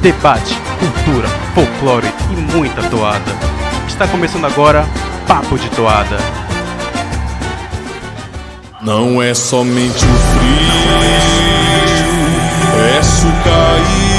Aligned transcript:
debate, 0.00 0.56
cultura, 0.78 1.28
folclore 1.54 2.10
e 2.30 2.36
muita 2.56 2.82
toada. 2.84 3.32
Está 3.86 4.08
começando 4.08 4.46
agora 4.46 4.86
Papo 5.26 5.58
de 5.58 5.68
Toada. 5.70 6.16
Não 8.80 9.22
é 9.22 9.34
somente 9.34 10.04
o 10.04 10.14
frio, 10.32 11.02
é 12.96 13.02
sucaí. 13.02 14.10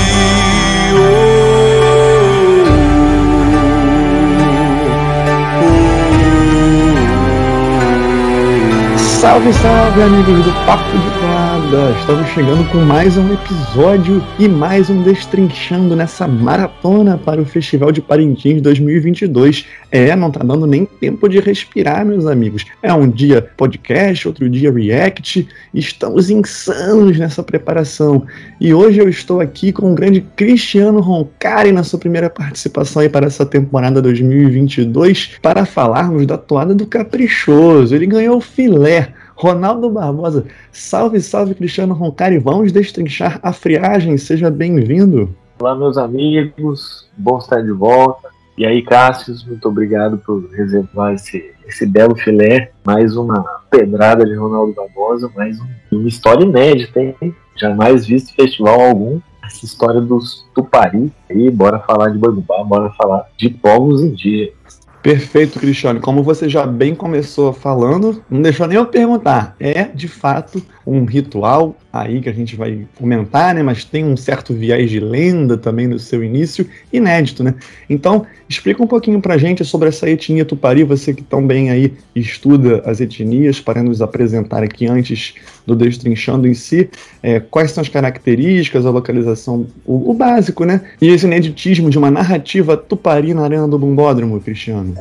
Salve, 9.19 9.53
salve, 9.53 10.01
amigos 10.03 10.45
do 10.45 10.51
Papo 10.65 10.97
de 10.97 11.09
Toada! 11.19 11.40
Estamos 11.71 12.27
chegando 12.31 12.69
com 12.69 12.79
mais 12.79 13.15
um 13.15 13.33
episódio 13.33 14.21
e 14.37 14.45
mais 14.45 14.89
um 14.89 15.03
Destrinchando 15.03 15.95
nessa 15.95 16.27
maratona 16.27 17.17
para 17.17 17.41
o 17.41 17.45
Festival 17.45 17.93
de 17.93 18.01
Parintins 18.01 18.61
2022. 18.61 19.65
É, 19.89 20.13
não 20.13 20.29
tá 20.29 20.43
dando 20.43 20.67
nem 20.67 20.85
tempo 20.85 21.29
de 21.29 21.39
respirar, 21.39 22.05
meus 22.05 22.25
amigos. 22.25 22.65
É 22.83 22.93
um 22.93 23.09
dia 23.09 23.49
podcast, 23.55 24.27
outro 24.27 24.49
dia 24.49 24.69
react. 24.69 25.47
Estamos 25.73 26.29
insanos 26.29 27.17
nessa 27.17 27.41
preparação. 27.41 28.25
E 28.59 28.73
hoje 28.73 28.99
eu 28.99 29.07
estou 29.07 29.39
aqui 29.39 29.71
com 29.71 29.93
o 29.93 29.95
grande 29.95 30.19
Cristiano 30.35 30.99
Roncari 30.99 31.71
na 31.71 31.85
sua 31.85 31.99
primeira 31.99 32.29
participação 32.29 33.01
aí 33.01 33.07
para 33.07 33.27
essa 33.27 33.45
temporada 33.45 34.01
2022 34.01 35.37
para 35.41 35.65
falarmos 35.65 36.25
da 36.25 36.37
toada 36.37 36.75
do 36.75 36.85
Caprichoso. 36.85 37.95
Ele 37.95 38.07
ganhou 38.07 38.35
o 38.35 38.41
filé 38.41 39.13
Ronaldo 39.41 39.89
Barbosa, 39.89 40.45
salve, 40.71 41.19
salve 41.19 41.55
Cristiano 41.55 41.95
Roncari, 41.95 42.37
vamos 42.37 42.71
destrinchar 42.71 43.39
a 43.41 43.51
friagem, 43.51 44.15
seja 44.15 44.51
bem-vindo. 44.51 45.35
Olá, 45.59 45.75
meus 45.75 45.97
amigos, 45.97 47.09
bom 47.17 47.39
estar 47.39 47.63
de 47.63 47.71
volta. 47.71 48.29
E 48.55 48.67
aí, 48.67 48.83
Cássio, 48.83 49.33
muito 49.47 49.67
obrigado 49.67 50.19
por 50.19 50.47
reservar 50.51 51.15
esse, 51.15 51.55
esse 51.65 51.87
belo 51.87 52.15
filé. 52.15 52.71
Mais 52.85 53.17
uma 53.17 53.43
pedrada 53.71 54.23
de 54.23 54.35
Ronaldo 54.35 54.75
Barbosa, 54.75 55.31
mais 55.35 55.59
um, 55.59 55.65
uma 55.91 56.07
história 56.07 56.43
inédita, 56.43 57.01
hein? 57.01 57.35
Jamais 57.55 58.05
visto 58.05 58.35
festival 58.35 58.79
algum. 58.79 59.19
Essa 59.43 59.65
história 59.65 60.01
dos 60.01 60.45
Tupari. 60.53 61.11
E 61.31 61.49
bora 61.49 61.79
falar 61.79 62.09
de 62.09 62.19
Bangubá, 62.19 62.63
bora 62.63 62.91
falar 62.91 63.25
de 63.37 63.49
povos 63.49 64.03
indígenas. 64.03 64.80
Perfeito, 65.01 65.59
Cristiano. 65.59 65.99
Como 65.99 66.21
você 66.21 66.47
já 66.47 66.65
bem 66.65 66.93
começou 66.93 67.51
falando, 67.51 68.23
não 68.29 68.41
deixou 68.41 68.67
nem 68.67 68.77
eu 68.77 68.85
perguntar. 68.85 69.55
É, 69.59 69.85
de 69.85 70.07
fato, 70.07 70.61
um 70.85 71.05
ritual 71.05 71.75
aí 71.91 72.21
que 72.21 72.29
a 72.29 72.33
gente 72.33 72.55
vai 72.55 72.85
comentar, 72.95 73.53
né? 73.53 73.61
Mas 73.61 73.83
tem 73.83 74.05
um 74.05 74.15
certo 74.15 74.53
viés 74.53 74.89
de 74.89 74.99
lenda 74.99 75.57
também 75.57 75.87
no 75.87 75.99
seu 75.99 76.23
início, 76.23 76.67
inédito, 76.91 77.43
né? 77.43 77.55
Então, 77.89 78.25
explica 78.47 78.81
um 78.81 78.87
pouquinho 78.87 79.21
pra 79.21 79.37
gente 79.37 79.63
sobre 79.65 79.89
essa 79.89 80.09
etnia 80.09 80.45
tupari, 80.45 80.83
você 80.83 81.13
que 81.13 81.23
também 81.23 81.69
aí 81.69 81.93
estuda 82.15 82.81
as 82.85 83.01
etnias, 83.01 83.59
para 83.59 83.83
nos 83.83 84.01
apresentar 84.01 84.63
aqui 84.63 84.87
antes 84.87 85.33
do 85.65 85.75
Destrinchando 85.75 86.47
em 86.47 86.53
si, 86.53 86.89
é, 87.21 87.39
quais 87.39 87.71
são 87.71 87.81
as 87.81 87.89
características, 87.89 88.85
a 88.85 88.89
localização, 88.89 89.67
o, 89.85 90.11
o, 90.11 90.13
básico, 90.13 90.65
né? 90.65 90.81
E 91.01 91.09
esse 91.09 91.25
ineditismo 91.25 91.89
de 91.89 91.97
uma 91.97 92.09
narrativa 92.09 92.77
tupari 92.77 93.33
na 93.33 93.43
arena 93.43 93.67
do 93.67 93.77
Bumbódromo, 93.77 94.39
Cristiano. 94.39 94.95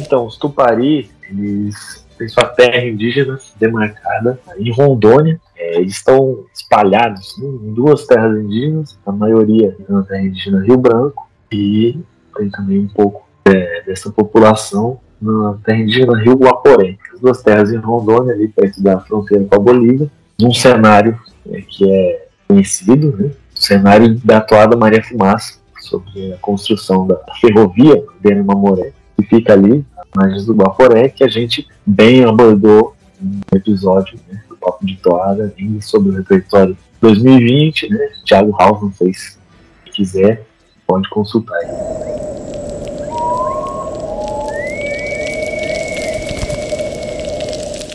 Então, 0.00 0.26
os 0.26 0.36
Tupari, 0.36 1.10
eles 1.28 2.06
têm 2.18 2.28
sua 2.28 2.44
terra 2.44 2.84
indígena 2.84 3.38
demarcada 3.58 4.40
em 4.58 4.72
Rondônia. 4.72 5.40
É, 5.56 5.78
eles 5.78 5.94
estão 5.94 6.44
espalhados 6.54 7.38
em 7.38 7.72
duas 7.74 8.06
terras 8.06 8.36
indígenas, 8.38 8.98
a 9.04 9.12
maioria 9.12 9.76
na 9.88 10.02
terra 10.02 10.22
indígena 10.22 10.62
Rio 10.62 10.78
Branco, 10.78 11.28
e 11.52 11.98
tem 12.36 12.50
também 12.50 12.78
um 12.80 12.88
pouco 12.88 13.28
é, 13.44 13.82
dessa 13.82 14.10
população 14.10 15.00
na 15.20 15.58
terra 15.64 15.78
indígena 15.78 16.18
Rio 16.18 16.34
Guaporé. 16.34 16.96
As 17.12 17.20
duas 17.20 17.42
terras 17.42 17.72
em 17.72 17.76
Rondônia, 17.76 18.34
ali 18.34 18.48
perto 18.48 18.82
da 18.82 18.98
fronteira 19.00 19.44
com 19.44 19.56
a 19.56 19.58
Bolívia, 19.58 20.10
num 20.40 20.54
cenário 20.54 21.18
é, 21.50 21.60
que 21.60 21.90
é 21.90 22.26
conhecido, 22.48 23.16
né, 23.16 23.30
o 23.54 23.60
cenário 23.60 24.14
da 24.24 24.38
atuada 24.38 24.76
Maria 24.76 25.02
Fumaça, 25.02 25.60
sobre 25.80 26.32
a 26.32 26.36
construção 26.38 27.06
da 27.06 27.20
ferrovia 27.40 28.02
Bena 28.20 28.42
Mamoré, 28.42 28.92
que 29.20 29.28
fica 29.28 29.52
ali 29.52 29.84
margens 30.16 30.46
do 30.46 30.54
Baforé, 30.54 31.08
que 31.08 31.22
a 31.22 31.28
gente 31.28 31.68
bem 31.86 32.24
abordou 32.24 32.96
no 33.20 33.40
episódio 33.54 34.18
né, 34.28 34.42
do 34.48 34.56
Papo 34.56 34.84
de 34.84 34.96
Toada, 34.96 35.52
sobre 35.80 36.10
o 36.10 36.14
repertório 36.14 36.76
2020, 37.00 37.88
né? 37.90 38.10
Thiago 38.24 38.54
Halvan 38.58 38.90
fez. 38.90 39.38
Se 39.84 39.90
quiser, 39.92 40.44
pode 40.86 41.08
consultar. 41.10 41.58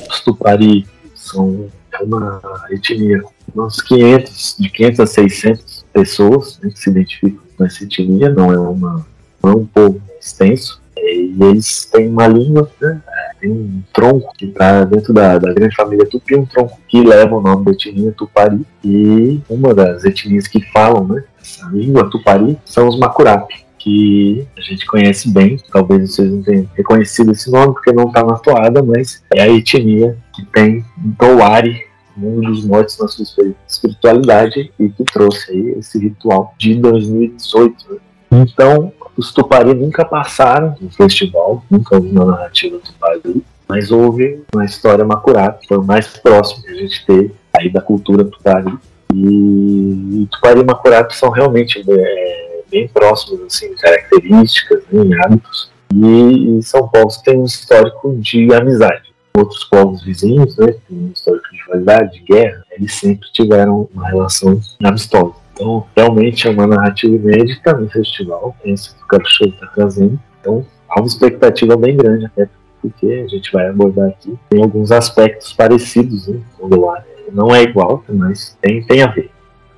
Os 0.10 0.20
Tupari 0.22 0.88
são 1.14 1.70
uma 2.02 2.42
etnia, 2.70 3.24
uns 3.56 3.82
500, 3.82 4.58
de 4.60 4.70
500 4.70 5.00
a 5.00 5.08
600 5.08 5.86
pessoas 5.94 6.60
né, 6.62 6.70
que 6.70 6.80
se 6.80 6.90
identificam 6.90 7.42
com 7.58 7.64
essa 7.64 7.84
etnia, 7.84 8.30
não 8.30 8.52
é, 8.52 8.60
uma, 8.60 9.06
não 9.42 9.52
é 9.52 9.56
um 9.56 9.66
povo 9.66 10.02
extenso, 10.20 10.82
e 11.16 11.44
eles 11.44 11.86
têm 11.86 12.10
uma 12.10 12.28
língua, 12.28 12.70
né? 12.82 13.02
tem 13.40 13.52
um 13.52 13.84
tronco 13.94 14.34
que 14.38 14.46
está 14.46 14.84
dentro 14.84 15.14
da, 15.14 15.38
da 15.38 15.54
grande 15.54 15.76
família 15.76 16.06
Tupi, 16.06 16.36
um 16.36 16.46
tronco 16.46 16.80
que 16.88 17.02
leva 17.02 17.36
o 17.36 17.42
nome 17.42 17.66
da 17.66 17.72
etnia 17.72 18.12
Tupari. 18.12 18.66
E 18.84 19.42
uma 19.50 19.74
das 19.74 20.04
etnias 20.04 20.48
que 20.48 20.62
falam 20.72 21.08
né, 21.08 21.24
essa 21.40 21.68
língua 21.70 22.10
Tupari 22.10 22.58
são 22.66 22.88
os 22.88 22.98
Macurapi, 22.98 23.66
que 23.78 24.46
a 24.58 24.62
gente 24.62 24.86
conhece 24.86 25.30
bem. 25.30 25.58
Talvez 25.72 26.12
vocês 26.12 26.32
não 26.32 26.42
tenham 26.42 26.70
reconhecido 26.76 27.32
esse 27.32 27.52
nome 27.52 27.74
porque 27.74 27.92
não 27.92 28.08
está 28.08 28.24
na 28.24 28.36
toada, 28.36 28.82
mas 28.82 29.24
é 29.34 29.42
a 29.42 29.50
etnia 29.50 30.18
que 30.34 30.46
tem 30.46 30.84
Toari 31.18 31.86
mundo 32.18 32.50
dos 32.50 32.66
mortos 32.66 32.98
na 32.98 33.08
sua 33.08 33.54
espiritualidade 33.68 34.72
e 34.80 34.90
que 34.90 35.04
trouxe 35.04 35.52
aí 35.52 35.76
esse 35.78 36.00
ritual 36.00 36.54
de 36.58 36.76
2018. 36.76 37.94
Né? 37.94 37.98
Então, 38.42 38.92
os 39.18 39.32
Tupari 39.34 39.74
nunca 39.74 40.04
passaram 40.04 40.76
no 40.82 40.90
festival, 40.90 41.64
nunca 41.70 41.96
houve 41.96 42.10
uma 42.10 42.26
narrativa 42.26 42.78
Tupari, 42.80 43.44
mas 43.68 43.92
houve 43.92 44.44
uma 44.54 44.66
história 44.66 45.06
Macurá, 45.06 45.54
que 45.54 45.68
foi 45.68 45.78
o 45.78 45.84
mais 45.84 46.08
próximo 46.18 46.64
que 46.64 46.72
a 46.72 46.76
gente 46.76 47.06
teve 47.06 47.34
aí 47.54 47.72
da 47.72 47.82
cultura 47.82 48.26
Tupari. 48.26 48.74
E 49.14 50.28
Tupari 50.32 50.60
e 50.60 50.64
Macurá 50.64 51.08
são 51.10 51.30
realmente 51.30 51.84
é, 51.88 52.62
bem 52.70 52.88
próximos 52.88 53.42
assim, 53.42 53.68
em 53.68 53.76
características, 53.76 54.84
né, 54.92 55.04
em 55.04 55.22
hábitos, 55.22 55.72
e, 55.94 56.58
e 56.58 56.64
são 56.64 56.88
povos 56.88 57.18
que 57.18 57.26
têm 57.26 57.40
um 57.40 57.46
histórico 57.46 58.16
de 58.18 58.54
amizade. 58.54 59.16
Outros 59.38 59.64
povos 59.66 60.04
vizinhos, 60.04 60.58
né, 60.58 60.76
têm 60.88 60.98
um 60.98 61.12
histórico 61.14 61.50
de 61.52 61.58
rivalidade, 61.58 62.20
de 62.20 62.26
guerra, 62.26 62.64
eles 62.72 62.94
sempre 62.94 63.30
tiveram 63.32 63.88
uma 63.94 64.08
relação 64.08 64.60
amistosa. 64.84 65.45
Então, 65.56 65.86
realmente 65.96 66.48
é 66.48 66.52
uma 66.52 66.68
narrativa 66.68 67.16
inédita 67.16 67.74
no 67.74 67.90
festival, 67.90 68.54
esse 68.66 68.94
que 68.94 69.02
o 69.02 69.08
Caprichoso 69.08 69.52
está 69.52 69.68
trazendo. 69.68 70.20
Então, 70.42 70.66
há 70.90 71.00
uma 71.00 71.08
expectativa 71.08 71.78
bem 71.78 71.96
grande, 71.96 72.26
até 72.26 72.50
porque 72.82 73.24
a 73.26 73.28
gente 73.28 73.52
vai 73.54 73.70
abordar 73.70 74.10
aqui. 74.10 74.38
Tem 74.50 74.62
alguns 74.62 74.92
aspectos 74.92 75.54
parecidos 75.54 76.28
né, 76.28 76.40
com 76.60 76.68
o 76.68 76.90
ar. 76.90 77.04
Não 77.32 77.56
é 77.56 77.64
igual, 77.64 78.04
mas 78.10 78.58
tem, 78.62 78.84
tem 78.84 79.02
a 79.02 79.08
ver. 79.08 79.32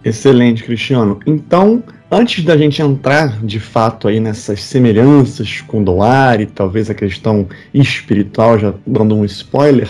Excelente, 0.04 0.64
Cristiano. 0.64 1.20
Então, 1.26 1.84
antes 2.10 2.44
da 2.44 2.58
gente 2.58 2.82
entrar 2.82 3.40
de 3.44 3.60
fato 3.60 4.08
aí 4.08 4.20
nessas 4.20 4.64
semelhanças 4.64 5.62
com 5.62 5.84
Doar 5.84 6.42
e 6.42 6.46
talvez 6.46 6.90
a 6.90 6.94
questão 6.94 7.48
espiritual, 7.74 8.58
já 8.58 8.74
dando 8.86 9.16
um 9.16 9.26
spoiler, 9.26 9.90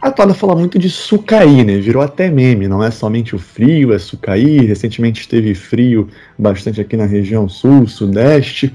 a 0.00 0.10
toada 0.10 0.32
fala 0.32 0.56
muito 0.56 0.78
de 0.78 0.88
sucaí, 0.88 1.62
né? 1.62 1.78
Virou 1.78 2.02
até 2.02 2.30
meme, 2.30 2.66
não 2.66 2.82
é 2.82 2.90
somente 2.90 3.36
o 3.36 3.38
frio, 3.38 3.92
é 3.92 3.98
sucaí. 3.98 4.64
Recentemente 4.64 5.20
esteve 5.20 5.54
frio 5.54 6.08
bastante 6.38 6.80
aqui 6.80 6.96
na 6.96 7.04
região 7.04 7.48
sul, 7.48 7.86
sudeste. 7.86 8.72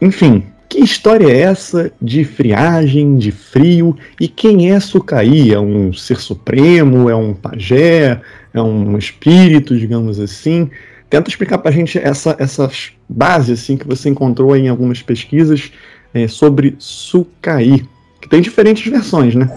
Enfim, 0.00 0.44
que 0.68 0.78
história 0.78 1.26
é 1.26 1.40
essa 1.40 1.92
de 2.00 2.24
friagem, 2.24 3.16
de 3.16 3.30
frio? 3.32 3.96
E 4.20 4.26
quem 4.26 4.70
é 4.70 4.80
Sucaí? 4.80 5.52
É 5.52 5.60
um 5.60 5.92
ser 5.92 6.18
supremo? 6.18 7.10
É 7.10 7.14
um 7.14 7.34
pajé? 7.34 8.20
É 8.54 8.62
um 8.62 8.96
espírito, 8.96 9.76
digamos 9.76 10.18
assim? 10.18 10.70
Tenta 11.10 11.28
explicar 11.28 11.58
pra 11.58 11.70
gente 11.70 11.98
essa, 11.98 12.34
essa 12.38 12.70
base 13.06 13.52
assim, 13.52 13.76
que 13.76 13.86
você 13.86 14.08
encontrou 14.08 14.56
em 14.56 14.68
algumas 14.68 15.02
pesquisas 15.02 15.70
é, 16.14 16.26
sobre 16.26 16.74
Sucaí. 16.78 17.84
Que 18.20 18.28
tem 18.28 18.40
diferentes 18.40 18.90
versões, 18.90 19.34
né? 19.34 19.50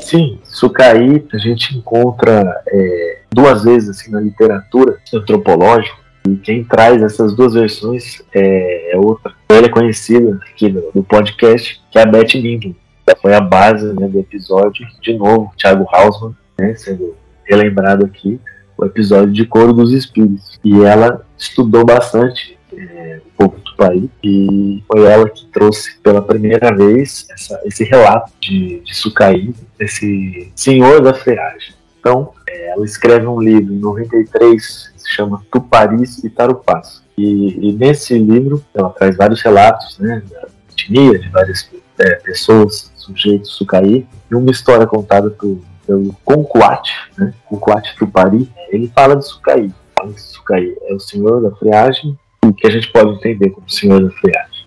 Sim, 0.00 0.38
Sucaí 0.56 1.22
a 1.34 1.36
gente 1.36 1.76
encontra 1.76 2.62
é, 2.66 3.18
duas 3.30 3.62
vezes 3.62 3.90
assim 3.90 4.10
na 4.10 4.20
literatura 4.20 4.96
antropológica 5.12 5.98
e 6.26 6.34
quem 6.36 6.64
traz 6.64 7.02
essas 7.02 7.36
duas 7.36 7.52
versões 7.52 8.22
é, 8.34 8.94
é 8.94 8.96
outra 8.96 9.34
velha 9.46 9.68
conhecida 9.68 10.40
aqui 10.50 10.70
do, 10.70 10.90
do, 10.94 11.04
podcast, 11.04 11.78
que 11.90 11.98
é 11.98 12.02
a 12.02 12.06
Beth 12.06 12.34
Mingle. 12.36 12.74
Ela 13.06 13.18
foi 13.20 13.34
a 13.34 13.40
base 13.40 13.92
né, 13.92 14.08
do 14.08 14.18
episódio, 14.18 14.86
de 15.02 15.12
novo, 15.12 15.52
Thiago 15.58 15.86
Hausmann, 15.92 16.34
né, 16.58 16.74
sendo 16.74 17.14
relembrado 17.44 18.06
aqui, 18.06 18.40
o 18.78 18.86
episódio 18.86 19.34
de 19.34 19.44
Coro 19.44 19.74
dos 19.74 19.92
Espíritos. 19.92 20.58
E 20.64 20.82
ela 20.82 21.24
estudou 21.36 21.84
bastante 21.84 22.58
é, 22.74 23.20
o 23.26 23.30
povo 23.36 23.60
Tupari 23.76 24.10
e 24.24 24.82
foi 24.88 25.04
ela 25.04 25.28
que 25.28 25.46
trouxe 25.46 25.98
pela 25.98 26.22
primeira 26.22 26.74
vez 26.74 27.26
essa, 27.30 27.60
esse 27.64 27.84
relato 27.84 28.32
de, 28.40 28.80
de 28.80 28.94
Sucaí, 28.94 29.54
esse 29.78 30.50
senhor 30.56 31.02
da 31.02 31.12
freagem. 31.12 31.74
Então, 32.00 32.32
é, 32.48 32.70
ela 32.70 32.84
escreve 32.84 33.26
um 33.26 33.40
livro 33.40 33.72
em 33.72 33.78
93, 33.78 34.92
se 34.96 35.10
chama 35.10 35.42
Tuparis 35.50 36.24
e 36.24 36.30
Tarupás. 36.30 37.02
E, 37.16 37.68
e, 37.68 37.72
nesse 37.72 38.18
livro 38.18 38.64
ela 38.74 38.90
traz 38.90 39.16
vários 39.16 39.40
relatos 39.42 39.98
né, 39.98 40.22
da 40.30 40.48
etnia, 40.70 41.18
de 41.18 41.28
várias 41.28 41.68
é, 41.98 42.14
pessoas, 42.16 42.90
sujeitos, 42.96 43.52
Sucaí, 43.52 44.06
e 44.30 44.34
uma 44.34 44.50
história 44.50 44.86
contada 44.86 45.30
por, 45.30 45.58
pelo 45.86 46.12
Concuate, 46.24 46.92
né, 47.16 47.32
Tupari, 47.98 48.50
ele 48.70 48.90
fala 48.94 49.16
de 49.16 49.26
Sucaí. 49.26 49.72
Fala 49.94 50.12
que 50.12 50.20
Sucaí 50.20 50.76
é 50.82 50.94
o 50.94 51.00
senhor 51.00 51.40
da 51.40 51.56
friagem, 51.56 52.18
o 52.48 52.54
que 52.54 52.66
a 52.66 52.70
gente 52.70 52.90
pode 52.92 53.12
entender 53.12 53.50
como 53.50 53.68
senhor 53.68 54.02
da 54.02 54.10
friagem. 54.10 54.66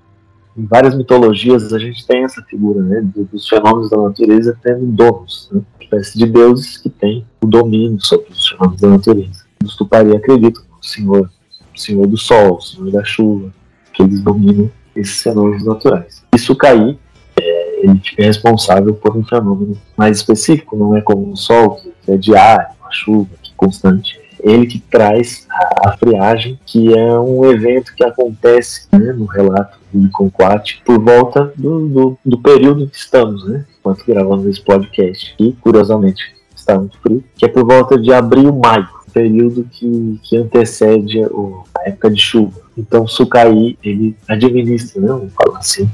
Em 0.57 0.65
várias 0.65 0.95
mitologias 0.95 1.71
a 1.73 1.79
gente 1.79 2.05
tem 2.05 2.23
essa 2.23 2.41
figura 2.43 2.81
né, 2.81 3.01
dos 3.31 3.47
fenômenos 3.47 3.89
da 3.89 3.97
natureza 3.97 4.57
tendo 4.61 4.85
donos, 4.87 5.49
né, 5.51 5.61
espécie 5.79 6.17
de 6.17 6.25
deuses 6.25 6.77
que 6.77 6.89
têm 6.89 7.25
o 7.41 7.47
domínio 7.47 7.99
sobre 8.01 8.31
os 8.31 8.47
fenômenos 8.47 8.81
da 8.81 8.89
natureza. 8.89 9.45
Os 9.63 9.75
Tupari 9.75 10.15
acreditam 10.15 10.63
no 10.69 10.83
senhor 10.83 11.29
Senhor 11.75 12.05
do 12.07 12.17
Sol, 12.17 12.59
Senhor 12.59 12.91
da 12.91 13.03
Chuva, 13.03 13.53
que 13.93 14.03
eles 14.03 14.21
dominam 14.21 14.69
esses 14.95 15.21
fenômenos 15.21 15.63
naturais. 15.63 16.23
E 16.35 16.37
Sucaí, 16.37 16.99
é, 17.39 17.85
ele 17.85 18.01
é 18.17 18.25
responsável 18.25 18.93
por 18.93 19.15
um 19.15 19.23
fenômeno 19.23 19.77
mais 19.95 20.17
específico, 20.17 20.75
não 20.75 20.95
é 20.95 21.01
como 21.01 21.31
o 21.31 21.37
Sol, 21.37 21.79
que 22.03 22.11
é 22.11 22.17
diário, 22.17 22.75
a 22.83 22.91
chuva, 22.91 23.29
que 23.41 23.51
é 23.51 23.53
constante. 23.55 24.18
Ele 24.41 24.65
que 24.65 24.79
traz 24.79 25.47
a, 25.49 25.89
a 25.89 25.97
friagem, 25.97 26.59
que 26.65 26.93
é 26.93 27.19
um 27.19 27.45
evento 27.45 27.93
que 27.95 28.03
acontece 28.03 28.87
né, 28.91 29.13
no 29.13 29.25
relato 29.25 29.77
do 29.91 30.09
Conquat 30.11 30.81
por 30.85 30.99
volta 30.99 31.51
do, 31.57 31.87
do, 31.87 32.17
do, 32.23 32.37
período 32.39 32.87
que 32.87 32.97
estamos, 32.97 33.47
né? 33.47 33.65
Enquanto 33.79 34.05
gravamos 34.05 34.45
esse 34.45 34.61
podcast. 34.61 35.35
E, 35.39 35.53
curiosamente, 35.53 36.35
está 36.55 36.77
muito 36.77 36.97
frio, 36.99 37.23
que 37.35 37.45
é 37.45 37.47
por 37.47 37.65
volta 37.65 37.97
de 37.97 38.13
abril, 38.13 38.53
maio 38.53 38.87
período 39.09 39.67
que, 39.71 40.19
que 40.23 40.37
antecede 40.37 41.21
a 41.23 41.89
época 41.89 42.09
de 42.09 42.21
chuva. 42.21 42.61
Então, 42.77 43.07
Sucaí, 43.07 43.77
ele 43.83 44.15
administra, 44.27 45.01
né, 45.01 45.07
vamos 45.07 45.33
falar 45.33 45.59
assim, 45.59 45.89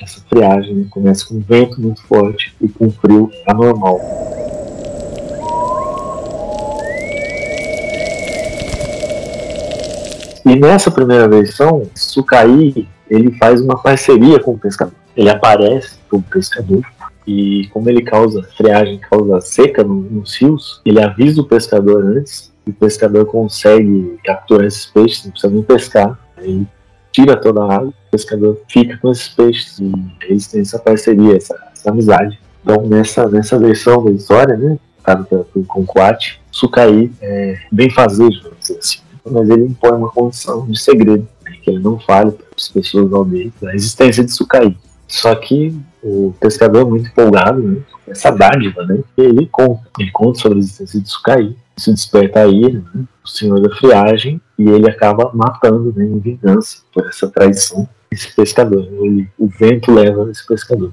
essa 0.00 0.20
friagem. 0.28 0.74
Né, 0.74 0.86
começa 0.88 1.26
com 1.26 1.40
vento 1.40 1.80
muito 1.80 2.02
forte 2.02 2.54
e 2.60 2.68
com 2.68 2.90
frio 2.90 3.30
anormal. 3.46 4.00
E 10.44 10.56
nessa 10.56 10.90
primeira 10.90 11.28
versão, 11.28 11.82
Sucaí 11.94 12.88
ele 13.08 13.32
faz 13.32 13.60
uma 13.60 13.80
parceria 13.80 14.40
com 14.40 14.52
o 14.52 14.58
pescador. 14.58 14.94
Ele 15.16 15.28
aparece 15.28 15.98
como 16.08 16.22
pescador 16.22 16.82
e 17.26 17.68
como 17.72 17.88
ele 17.88 18.02
causa 18.02 18.42
friagem, 18.56 18.98
causa 18.98 19.40
seca 19.40 19.84
nos 19.84 20.34
rios, 20.36 20.80
ele 20.84 21.00
avisa 21.00 21.40
o 21.40 21.46
pescador 21.46 22.04
antes 22.04 22.52
o 22.66 22.72
pescador 22.72 23.26
consegue 23.26 24.18
capturar 24.24 24.66
esses 24.66 24.86
peixes, 24.86 25.24
não 25.24 25.32
precisa 25.32 25.52
nem 25.52 25.62
pescar. 25.62 26.18
Aí 26.36 26.66
tira 27.10 27.36
toda 27.36 27.62
a 27.62 27.74
água, 27.74 27.88
o 27.88 28.10
pescador 28.10 28.60
fica 28.68 28.96
com 28.98 29.10
esses 29.10 29.28
peixes 29.28 29.78
e 29.78 29.92
eles 30.22 30.46
têm 30.46 30.60
essa 30.60 30.78
parceria, 30.78 31.36
essa, 31.36 31.58
essa 31.72 31.90
amizade. 31.90 32.38
Então, 32.62 32.86
nessa, 32.86 33.28
nessa 33.28 33.58
versão 33.58 34.04
da 34.04 34.10
história, 34.12 34.56
né, 34.56 34.78
contada 34.98 35.24
pelo 35.24 35.64
Conquat, 35.66 36.40
Sucaí 36.50 37.10
é 37.20 37.58
bem 37.70 37.90
fazejo, 37.90 38.42
vamos 38.42 38.58
dizer 38.60 38.78
assim. 38.78 38.98
Mas 39.28 39.48
ele 39.48 39.64
impõe 39.66 39.92
uma 39.92 40.10
condição 40.10 40.66
de 40.66 40.78
segredo, 40.78 41.26
né, 41.44 41.52
que 41.62 41.70
ele 41.70 41.78
não 41.78 41.98
fale 41.98 42.32
para 42.32 42.46
as 42.56 42.68
pessoas 42.68 43.08
do 43.08 43.16
aldeia 43.16 43.52
da 43.60 43.74
existência 43.74 44.24
de 44.24 44.32
Sucaí. 44.32 44.76
Só 45.06 45.34
que 45.34 45.76
o 46.02 46.34
pescador 46.40 46.82
é 46.82 46.84
muito 46.84 47.08
empolgado, 47.08 47.62
né, 47.62 47.80
com 48.04 48.10
essa 48.10 48.30
dádiva, 48.30 48.84
né, 48.84 48.98
ele 49.16 49.46
conta. 49.46 49.82
Ele 49.98 50.10
conta 50.10 50.40
sobre 50.40 50.58
a 50.58 50.60
existência 50.60 51.00
de 51.00 51.08
Sucaí 51.08 51.56
se 51.76 51.92
desperta 51.92 52.40
aí 52.40 52.72
né, 52.72 52.82
o 53.24 53.28
senhor 53.28 53.60
da 53.60 53.74
friagem 53.76 54.40
e 54.58 54.68
ele 54.68 54.88
acaba 54.88 55.30
matando 55.34 55.92
né, 55.96 56.04
em 56.04 56.18
vingança 56.18 56.78
por 56.92 57.06
essa 57.06 57.28
traição 57.28 57.88
esse 58.10 58.34
pescador. 58.34 58.86
Ele, 59.00 59.28
o 59.38 59.48
vento 59.48 59.92
leva 59.92 60.30
esse 60.30 60.46
pescador. 60.46 60.92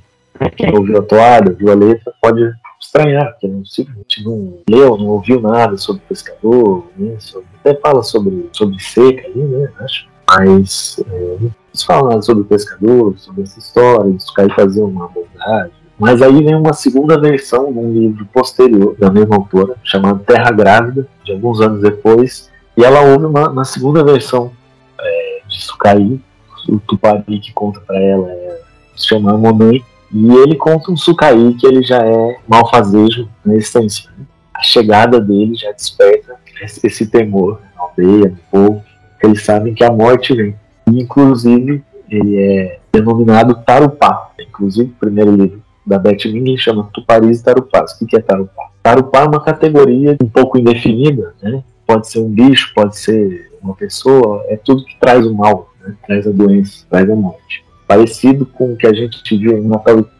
Quem 0.56 0.72
ouviu 0.76 1.00
a 1.00 1.02
toada, 1.02 1.52
viu 1.52 1.70
a 1.70 1.76
letra, 1.76 2.14
pode 2.22 2.42
estranhar, 2.80 3.32
porque 3.32 3.48
não, 3.48 3.66
simplesmente 3.66 4.24
não 4.24 4.60
leu, 4.70 4.98
não 4.98 5.08
ouviu 5.08 5.42
nada 5.42 5.78
sobre 5.78 6.02
pescador, 6.08 6.86
né, 6.98 7.16
sobre, 7.20 7.48
até 7.60 7.76
fala 7.76 8.02
sobre, 8.02 8.50
sobre 8.54 8.80
seca 8.82 9.28
ali, 9.28 9.42
né, 9.42 9.72
acho, 9.82 10.08
mas 10.28 11.04
é, 11.12 11.38
não 11.40 11.52
fala 11.86 12.10
nada 12.10 12.22
sobre 12.22 12.44
pescador, 12.46 13.14
sobre 13.18 13.44
essa 13.44 13.60
história, 13.60 14.10
isso 14.10 14.34
cai 14.34 14.50
fazer 14.52 14.82
uma 14.82 15.06
abordagem, 15.06 15.74
mas 16.00 16.22
aí 16.22 16.44
vem 16.44 16.56
uma 16.56 16.74
segunda 16.74 17.20
versão 17.20 17.72
de 17.72 17.78
um 17.78 17.92
livro 17.92 18.26
posterior, 18.28 18.96
da 18.98 19.12
mesma 19.12 19.36
autora, 19.36 19.76
chamado 19.84 20.24
Terra 20.24 20.52
Grávida, 20.52 21.08
de 21.26 21.34
alguns 21.34 21.60
anos 21.60 21.82
depois, 21.82 22.50
e 22.78 22.84
ela 22.84 23.02
ouve 23.02 23.26
uma, 23.26 23.50
uma 23.50 23.66
segunda 23.66 24.04
versão 24.04 24.52
é, 24.98 25.42
de 25.48 25.62
Sucaí, 25.62 26.22
o 26.70 26.80
Tupari 26.80 27.40
que 27.40 27.52
conta 27.52 27.80
para 27.82 28.00
ela 28.00 28.30
é, 28.30 28.62
se 28.96 29.08
chama 29.08 29.38
Monei, 29.38 29.84
e 30.12 30.34
ele 30.36 30.56
conta 30.56 30.92
um 30.92 30.98
Sucaí 30.98 31.54
que 31.56 31.68
ele 31.68 31.84
já 31.84 32.04
é 32.06 32.38
malfazejo 32.48 33.30
na 33.46 33.56
essência. 33.56 34.10
A 34.54 34.62
chegada 34.62 35.20
dele 35.22 35.56
já 35.56 35.72
desperta 35.72 36.36
esse, 36.62 37.08
temor 37.08 37.62
na 37.76 37.84
aldeia, 37.84 38.30
no 38.30 38.38
povo, 38.52 38.84
eles 39.24 39.44
sabem 39.44 39.74
que 39.74 39.84
a 39.84 39.92
morte 39.92 40.34
vem. 40.34 40.56
E, 40.88 41.02
inclusive, 41.02 41.84
ele 42.10 42.38
é 42.38 42.80
denominado 42.92 43.64
Tarupá. 43.66 44.32
Inclusive, 44.40 44.90
o 44.90 45.00
primeiro 45.00 45.36
livro 45.36 45.62
da 45.86 45.98
Beth 45.98 46.26
Mingley 46.26 46.58
chama 46.58 46.90
Tuparis 46.94 47.40
e 47.40 47.44
Tarupás. 47.44 48.00
O 48.02 48.06
que 48.06 48.18
é 48.18 48.22
Tarupá? 48.22 48.70
Tarupá 48.84 49.22
é 49.22 49.28
uma 49.28 49.44
categoria 49.44 50.18
um 50.22 50.28
pouco 50.28 50.58
indefinida, 50.58 51.34
né? 51.42 51.64
Pode 51.86 52.08
ser 52.10 52.20
um 52.20 52.30
bicho, 52.30 52.72
pode 52.76 52.98
ser 52.98 53.52
uma 53.62 53.76
pessoa, 53.76 54.44
é 54.48 54.58
tudo 54.58 54.86
que 54.86 54.98
traz 55.00 55.26
o 55.26 55.34
mal, 55.34 55.70
né? 55.82 55.96
traz 56.06 56.28
a 56.28 56.32
doença, 56.32 56.86
traz 56.90 57.10
a 57.10 57.16
morte. 57.16 57.64
Parecido 57.90 58.46
com 58.46 58.74
o 58.74 58.78
que 58.78 58.86
a 58.86 58.94
gente 58.94 59.36
viu 59.36 59.58
em 59.58 59.68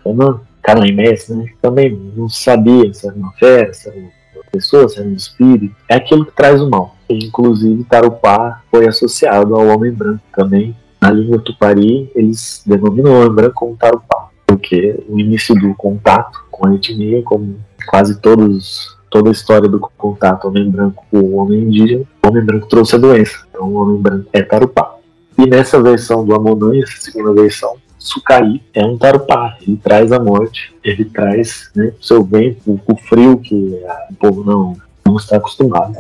Canaã, 0.04 0.40
Canaã 0.64 0.92
Messi, 0.92 1.36
né? 1.36 1.46
Também 1.62 1.92
não 2.16 2.28
sabia 2.28 2.92
se 2.94 3.08
era 3.08 3.16
uma 3.16 3.32
fera, 3.34 3.72
se 3.72 3.88
era 3.88 3.98
uma 3.98 4.10
pessoa, 4.52 4.90
se 4.90 5.00
era 5.00 5.08
um 5.08 5.14
espírito. 5.14 5.76
É 5.88 5.96
aquilo 5.96 6.26
que 6.26 6.36
traz 6.36 6.60
o 6.60 6.70
mal. 6.70 6.96
E, 7.08 7.26
inclusive, 7.26 7.84
Tarupá 7.84 8.64
foi 8.72 8.88
associado 8.88 9.56
ao 9.56 9.68
homem 9.68 9.92
branco 9.92 10.24
também. 10.36 10.76
Na 11.00 11.12
língua 11.12 11.40
tupari, 11.40 12.12
eles 12.16 12.64
denominam 12.66 13.14
o 13.14 13.20
homem 13.20 13.36
branco 13.36 13.56
como 13.56 13.78
Tarupá 13.78 14.30
porque 14.50 15.00
o 15.08 15.20
início 15.20 15.54
do 15.54 15.76
contato 15.76 16.44
com 16.50 16.68
a 16.68 16.74
etnia, 16.74 17.22
como 17.22 17.58
quase 17.88 18.20
todos 18.20 18.98
toda 19.10 19.30
a 19.30 19.32
história 19.32 19.68
do 19.68 19.80
contato 19.80 20.48
homem 20.48 20.70
branco 20.70 21.04
com 21.10 21.18
o 21.18 21.36
homem 21.36 21.62
indígena, 21.62 22.04
o 22.24 22.28
homem 22.28 22.44
branco 22.44 22.68
trouxe 22.68 22.96
a 22.96 23.00
doença. 23.00 23.44
Então 23.50 23.68
o 23.68 23.76
homem 23.76 24.02
branco 24.02 24.28
é 24.34 24.42
tarupá. 24.44 24.96
E 25.40 25.46
nessa 25.46 25.82
versão 25.82 26.26
do 26.26 26.36
Amonã, 26.36 26.78
essa 26.84 27.00
segunda 27.00 27.32
versão, 27.32 27.78
Sucaí 27.98 28.62
é 28.74 28.84
um 28.86 28.98
tarupá. 28.98 29.58
Ele 29.62 29.78
traz 29.78 30.12
a 30.12 30.20
morte, 30.20 30.76
ele 30.84 31.06
traz 31.06 31.72
né, 31.74 31.94
o 31.98 32.04
seu 32.04 32.22
vento, 32.26 32.78
o 32.86 32.96
frio 32.98 33.38
que 33.38 33.56
o 34.10 34.16
povo 34.16 34.44
não, 34.44 34.76
não 35.06 35.16
está 35.16 35.38
acostumado. 35.38 35.94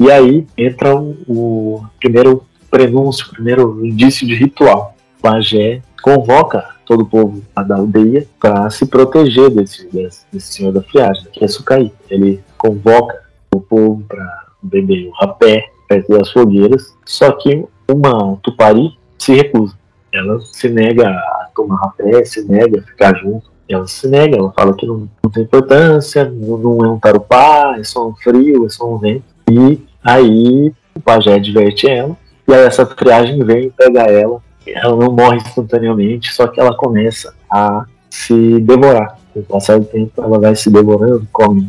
E 0.00 0.08
aí 0.08 0.46
entra 0.56 0.94
o, 0.94 1.16
o 1.26 1.84
primeiro 1.98 2.44
prenúncio, 2.70 3.26
o 3.26 3.30
primeiro 3.30 3.84
indício 3.84 4.24
de 4.24 4.36
ritual. 4.36 4.94
Pajé 5.20 5.82
convoca 6.00 6.71
todo 6.84 7.02
o 7.02 7.06
povo 7.06 7.42
da 7.66 7.76
aldeia 7.76 8.26
para 8.40 8.68
se 8.70 8.86
proteger 8.86 9.50
desse, 9.50 9.86
desse, 9.88 10.24
desse, 10.32 10.52
senhor 10.52 10.72
da 10.72 10.82
friagem, 10.82 11.26
que 11.32 11.44
é 11.44 11.48
Sucaí. 11.48 11.92
Ele 12.10 12.42
convoca 12.56 13.22
o 13.54 13.60
povo 13.60 14.04
para 14.08 14.46
beber 14.62 15.08
o 15.08 15.10
rapé 15.12 15.64
perto 15.88 16.18
das 16.18 16.30
fogueiras, 16.30 16.94
só 17.04 17.32
que 17.32 17.64
uma 17.90 18.36
tupari 18.42 18.96
se 19.18 19.34
recusa. 19.34 19.74
Ela 20.12 20.40
se 20.40 20.68
nega 20.68 21.08
a 21.08 21.48
tomar 21.54 21.76
rapé, 21.76 22.24
se 22.24 22.46
nega 22.48 22.80
a 22.80 22.82
ficar 22.82 23.16
junto. 23.16 23.50
Ela 23.68 23.86
se 23.86 24.06
nega, 24.08 24.36
ela 24.36 24.52
fala 24.52 24.74
que 24.74 24.86
não, 24.86 25.08
não 25.24 25.30
tem 25.30 25.44
importância, 25.44 26.24
não, 26.24 26.58
não 26.58 26.84
é 26.84 26.88
um 26.88 26.98
tarupá, 26.98 27.76
é 27.78 27.84
só 27.84 28.08
um 28.08 28.14
frio, 28.14 28.66
é 28.66 28.68
só 28.68 28.92
um 28.92 28.98
vento. 28.98 29.24
E 29.50 29.80
Aí 30.02 30.72
o 30.94 31.00
pajé 31.00 31.34
adverte 31.34 31.88
ela, 31.88 32.16
e 32.48 32.52
aí 32.52 32.64
essa 32.64 32.84
triagem 32.84 33.42
vem 33.44 33.70
pegar 33.70 34.10
ela. 34.10 34.42
Ela 34.66 34.96
não 34.96 35.12
morre 35.12 35.36
instantaneamente, 35.36 36.32
só 36.32 36.46
que 36.46 36.60
ela 36.60 36.76
começa 36.76 37.34
a 37.50 37.84
se 38.08 38.60
devorar. 38.60 39.18
Com 39.32 39.40
o 39.40 39.42
passar 39.42 39.78
do 39.78 39.86
tempo, 39.86 40.22
ela 40.22 40.38
vai 40.38 40.54
se 40.54 40.70
devorando, 40.70 41.26
come 41.32 41.68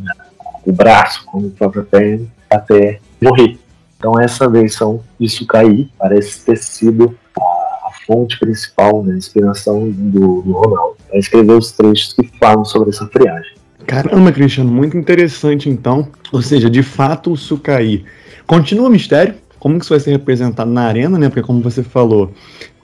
o 0.66 0.72
braço, 0.72 1.26
come 1.26 1.48
a 1.48 1.58
própria 1.58 1.84
perna. 1.84 2.26
até 2.50 3.00
morrer. 3.22 3.58
Então 3.98 4.20
essa 4.20 4.50
versão 4.50 5.02
de 5.20 5.30
Sucaí 5.30 5.90
parece 5.98 6.46
ter 6.46 6.58
sido 6.58 7.18
a, 7.38 7.90
fonte 8.06 8.38
principal, 8.38 9.02
né, 9.02 9.14
a 9.14 9.18
inspiração 9.18 9.90
do, 9.90 10.42
do 10.42 10.52
Ronaldo 10.52 10.98
para 11.08 11.18
escrever 11.18 11.54
os 11.54 11.72
trechos 11.72 12.12
que 12.12 12.30
falam 12.38 12.66
sobre 12.66 12.90
essa 12.90 13.08
friagem. 13.08 13.54
Caramba, 13.88 14.32
Cristiano, 14.32 14.70
muito 14.70 14.98
interessante 14.98 15.70
então. 15.70 16.08
Ou 16.32 16.42
seja, 16.42 16.70
de 16.70 16.84
fato 16.84 17.32
o 17.32 17.38
Sucaí 17.38 18.04
continua 18.46 18.90
mistério. 18.90 19.36
Como 19.58 19.78
que 19.78 19.86
isso 19.86 19.94
vai 19.94 20.00
ser 20.02 20.12
representado 20.12 20.70
na 20.70 20.84
arena, 20.84 21.18
né? 21.18 21.30
Porque 21.30 21.42
como 21.42 21.62
você 21.62 21.82
falou, 21.82 22.34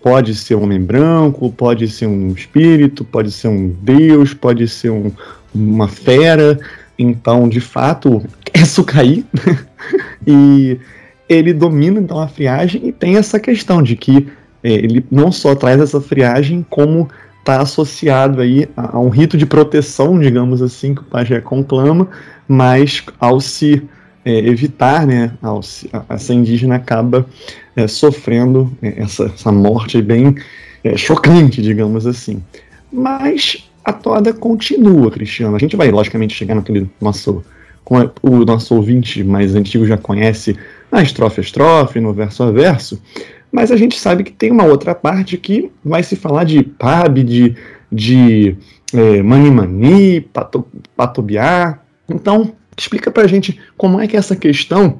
pode 0.01 0.35
ser 0.35 0.55
um 0.55 0.63
homem 0.63 0.81
branco, 0.81 1.51
pode 1.51 1.87
ser 1.87 2.07
um 2.07 2.29
espírito, 2.29 3.03
pode 3.03 3.31
ser 3.31 3.47
um 3.47 3.69
deus, 3.81 4.33
pode 4.33 4.67
ser 4.67 4.89
um, 4.89 5.11
uma 5.53 5.87
fera. 5.87 6.59
Então, 6.97 7.47
de 7.47 7.59
fato, 7.59 8.23
é 8.53 8.65
Sucaí. 8.65 9.25
e 10.25 10.77
ele 11.27 11.53
domina 11.53 11.99
então 11.99 12.19
a 12.19 12.27
friagem 12.27 12.87
e 12.87 12.91
tem 12.91 13.15
essa 13.15 13.39
questão 13.39 13.83
de 13.83 13.95
que 13.95 14.27
é, 14.63 14.71
ele 14.71 15.05
não 15.09 15.31
só 15.31 15.55
traz 15.55 15.79
essa 15.79 16.01
friagem, 16.01 16.65
como 16.69 17.07
está 17.39 17.61
associado 17.61 18.41
aí 18.41 18.67
a, 18.75 18.97
a, 18.97 18.99
um 18.99 19.09
rito 19.09 19.37
de 19.37 19.45
proteção, 19.45 20.19
digamos 20.19 20.61
assim, 20.61 20.93
que 20.93 21.01
o 21.01 21.05
pajé 21.05 21.39
conclama, 21.39 22.07
mas 22.47 23.03
ao 23.19 23.39
se 23.39 23.81
é, 24.29 24.37
evitar, 24.47 25.07
né, 25.07 25.31
a, 25.41 26.13
essa 26.13 26.33
indígena 26.35 26.75
acaba 26.75 27.25
é, 27.75 27.87
sofrendo 27.87 28.71
é, 28.79 29.01
essa, 29.01 29.25
essa 29.25 29.51
morte 29.51 29.99
bem 30.03 30.35
é, 30.83 30.95
chocante, 30.95 31.63
digamos 31.63 32.05
assim. 32.05 32.43
Mas 32.93 33.67
a 33.83 33.91
toada 33.91 34.31
continua, 34.31 35.09
Cristiano. 35.09 35.55
A 35.55 35.59
gente 35.59 35.75
vai, 35.75 35.89
logicamente, 35.89 36.35
chegar 36.35 36.53
naquele 36.53 36.87
nosso. 37.01 37.43
O 38.21 38.45
nosso 38.45 38.75
ouvinte 38.75 39.23
mais 39.23 39.55
antigo 39.55 39.83
já 39.83 39.97
conhece, 39.97 40.55
na 40.91 41.01
estrofe 41.01 41.39
a 41.39 41.43
estrofe, 41.43 41.99
no 41.99 42.13
verso 42.13 42.43
a 42.43 42.51
verso. 42.51 43.01
Mas 43.51 43.71
a 43.71 43.75
gente 43.75 43.99
sabe 43.99 44.23
que 44.23 44.31
tem 44.31 44.51
uma 44.51 44.63
outra 44.63 44.93
parte 44.93 45.37
que 45.37 45.71
vai 45.83 46.03
se 46.03 46.15
falar 46.15 46.43
de 46.43 46.61
pab, 46.61 47.23
de, 47.23 47.55
de 47.91 48.55
é, 48.93 49.23
mani-mani, 49.23 50.21
pato, 50.21 50.67
patobiar. 50.95 51.83
Então, 52.07 52.53
explica 52.81 53.11
pra 53.11 53.27
gente 53.27 53.59
como 53.77 53.99
é 53.99 54.07
que 54.07 54.15
é 54.15 54.19
essa 54.19 54.35
questão, 54.35 54.99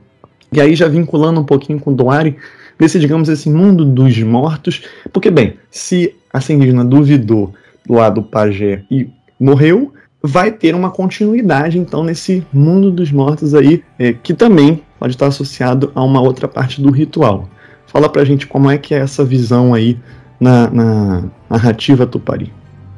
e 0.52 0.60
aí 0.60 0.76
já 0.76 0.88
vinculando 0.88 1.40
um 1.40 1.46
pouquinho 1.46 1.80
com 1.80 1.92
o 1.92 1.96
Doari, 1.96 2.36
desse, 2.78 3.00
digamos, 3.00 3.30
esse 3.30 3.50
mundo 3.50 3.84
dos 3.86 4.18
mortos. 4.24 4.84
Porque, 5.12 5.30
bem, 5.30 5.56
se 5.70 6.16
a 6.34 6.40
indígena 6.52 6.84
duvidou 6.84 7.54
lá 7.88 8.10
do 8.10 8.24
pajé 8.24 8.84
e 8.90 9.10
morreu, 9.40 9.94
vai 10.22 10.52
ter 10.52 10.74
uma 10.74 10.90
continuidade, 10.90 11.78
então, 11.78 12.04
nesse 12.04 12.46
mundo 12.52 12.92
dos 12.92 13.12
mortos 13.12 13.54
aí, 13.54 13.84
é, 13.98 14.14
que 14.14 14.34
também 14.34 14.82
pode 15.00 15.14
estar 15.14 15.28
associado 15.28 15.92
a 15.94 16.04
uma 16.04 16.22
outra 16.22 16.48
parte 16.48 16.82
do 16.82 16.90
ritual. 16.90 17.50
Fala 17.88 18.10
pra 18.10 18.26
gente 18.26 18.46
como 18.48 18.70
é 18.70 18.78
que 18.78 18.94
é 18.94 19.00
essa 19.00 19.24
visão 19.24 19.74
aí 19.74 19.98
na, 20.40 20.70
na 20.70 21.24
narrativa 21.50 22.06
Tupari. 22.06 22.52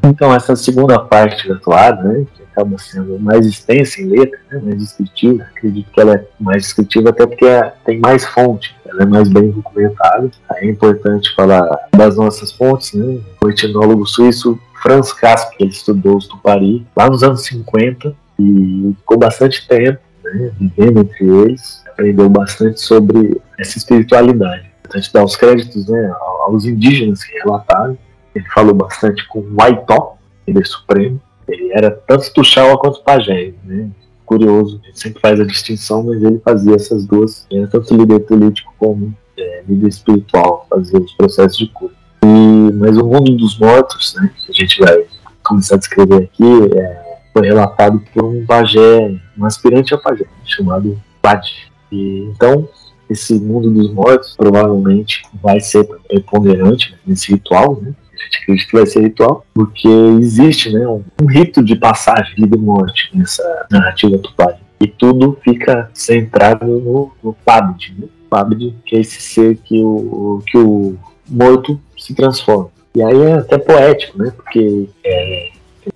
Então, 0.04 0.34
essa 0.34 0.56
segunda 0.56 1.00
parte 1.00 1.48
da 1.48 1.56
toada, 1.56 2.04
né, 2.04 2.26
que 2.34 2.44
acaba 2.44 2.78
sendo 2.78 3.20
mais 3.20 3.46
extensa 3.46 4.02
em 4.02 4.08
letra, 4.08 4.40
né, 4.52 4.62
mais 4.64 4.78
descritiva, 4.78 5.44
acredito 5.44 5.90
que 5.92 6.02
ela 6.02 6.16
é 6.16 6.26
mais 6.40 6.64
descritiva 6.64 7.10
até 7.10 7.26
porque 7.26 7.46
é, 7.46 7.74
tem 7.86 8.00
mais 8.00 8.26
fonte, 8.26 8.76
ela 8.86 9.04
é 9.04 9.06
mais 9.06 9.30
bem 9.30 9.52
documentada. 9.52 10.30
É 10.56 10.68
importante 10.68 11.34
falar 11.36 11.70
das 11.96 12.18
nossas 12.18 12.52
fontes, 12.52 12.94
né, 12.94 13.20
o 13.44 13.50
etnólogo 13.50 14.06
suíço 14.06 14.60
Franz 14.82 15.14
Casp, 15.14 15.54
ele 15.60 15.70
estudou 15.70 16.18
os 16.18 16.28
Tupari 16.28 16.86
lá 16.96 17.08
nos 17.08 17.24
anos 17.24 17.44
50 17.46 18.16
e 18.40 18.96
ficou 18.98 19.18
bastante 19.18 19.68
tempo 19.68 20.00
né, 20.24 20.52
vivendo 20.60 21.02
entre 21.02 21.26
eles, 21.26 21.84
aprendeu 21.88 22.28
bastante 22.28 22.82
sobre 22.82 23.40
essa 23.60 23.78
espiritualidade 23.78 24.72
importante 24.92 25.14
dar 25.14 25.24
os 25.24 25.36
créditos 25.36 25.88
né, 25.88 26.14
aos 26.46 26.66
indígenas 26.66 27.24
que 27.24 27.38
relataram. 27.40 27.98
Ele 28.36 28.46
falou 28.54 28.74
bastante 28.74 29.28
com 29.28 29.40
o 29.40 29.56
Waitó, 29.56 30.18
líder 30.48 30.66
supremo. 30.66 31.22
Ele 31.48 31.72
era 31.74 31.92
tanto 31.92 32.32
Tuxaua 32.34 32.78
quanto 32.78 33.04
Pajé. 33.04 33.54
Né? 33.64 33.90
Curioso, 34.26 34.80
a 34.82 34.88
gente 34.88 35.00
sempre 35.00 35.22
faz 35.22 35.40
a 35.40 35.44
distinção, 35.44 36.04
mas 36.04 36.22
ele 36.24 36.40
fazia 36.40 36.76
essas 36.76 37.06
duas. 37.06 37.46
Ele 37.50 37.62
era 37.62 37.70
tanto 37.70 37.96
líder 37.96 38.20
político 38.22 38.74
como 38.78 39.14
é, 39.38 39.64
líder 39.68 39.88
espiritual, 39.88 40.66
fazia 40.70 41.00
os 41.00 41.14
processos 41.14 41.58
de 41.58 41.68
cura. 41.68 41.94
E, 42.24 42.74
mas 42.74 42.98
o 42.98 43.06
mundo 43.06 43.36
dos 43.36 43.58
mortos, 43.60 44.16
né, 44.16 44.32
que 44.46 44.52
a 44.52 44.54
gente 44.54 44.80
vai 44.80 45.06
começar 45.44 45.76
a 45.76 45.80
descrever 45.80 46.24
aqui, 46.24 46.78
é, 46.78 47.02
foi 47.34 47.48
relatado 47.48 48.02
por 48.14 48.24
um 48.24 48.46
pajé, 48.46 49.18
um 49.38 49.46
aspirante 49.46 49.94
a 49.94 49.98
pajé, 49.98 50.26
chamado 50.46 51.02
Padi. 51.22 51.72
E, 51.92 52.30
então, 52.34 52.68
esse 53.10 53.34
mundo 53.40 53.70
dos 53.70 53.92
mortos 53.92 54.36
provavelmente 54.38 55.24
vai 55.42 55.60
ser 55.60 55.84
preponderante 56.08 56.96
nesse 57.06 57.34
ritual, 57.34 57.80
né? 57.82 57.94
A 58.22 58.26
gente 58.26 58.38
acredita 58.44 58.70
que 58.70 58.78
vai 58.78 58.86
ser 58.86 59.02
ritual, 59.02 59.46
porque 59.54 59.88
existe 60.20 60.72
né, 60.72 60.88
um, 60.88 61.04
um 61.22 61.26
rito 61.26 61.64
de 61.64 61.76
passagem, 61.76 62.36
vida 62.36 62.56
e 62.56 62.60
morte 62.60 63.10
nessa 63.14 63.68
narrativa 63.70 64.18
Tupari. 64.18 64.58
E 64.80 64.88
tudo 64.88 65.38
fica 65.44 65.90
centrado 65.94 66.66
no, 66.66 67.12
no 67.24 67.34
Pabid, 67.34 67.94
né? 67.98 68.08
Pabid, 68.30 68.74
que 68.86 68.96
é 68.96 69.00
esse 69.00 69.22
ser 69.22 69.58
que 69.58 69.80
o, 69.80 70.42
que 70.48 70.58
o 70.58 70.98
morto 71.30 71.80
se 71.98 72.16
transforma. 72.16 72.70
E 72.96 73.02
aí 73.04 73.22
é 73.22 73.34
até 73.34 73.58
poético, 73.58 74.18
né? 74.18 74.32
Porque 74.36 74.90
é, 75.04 75.50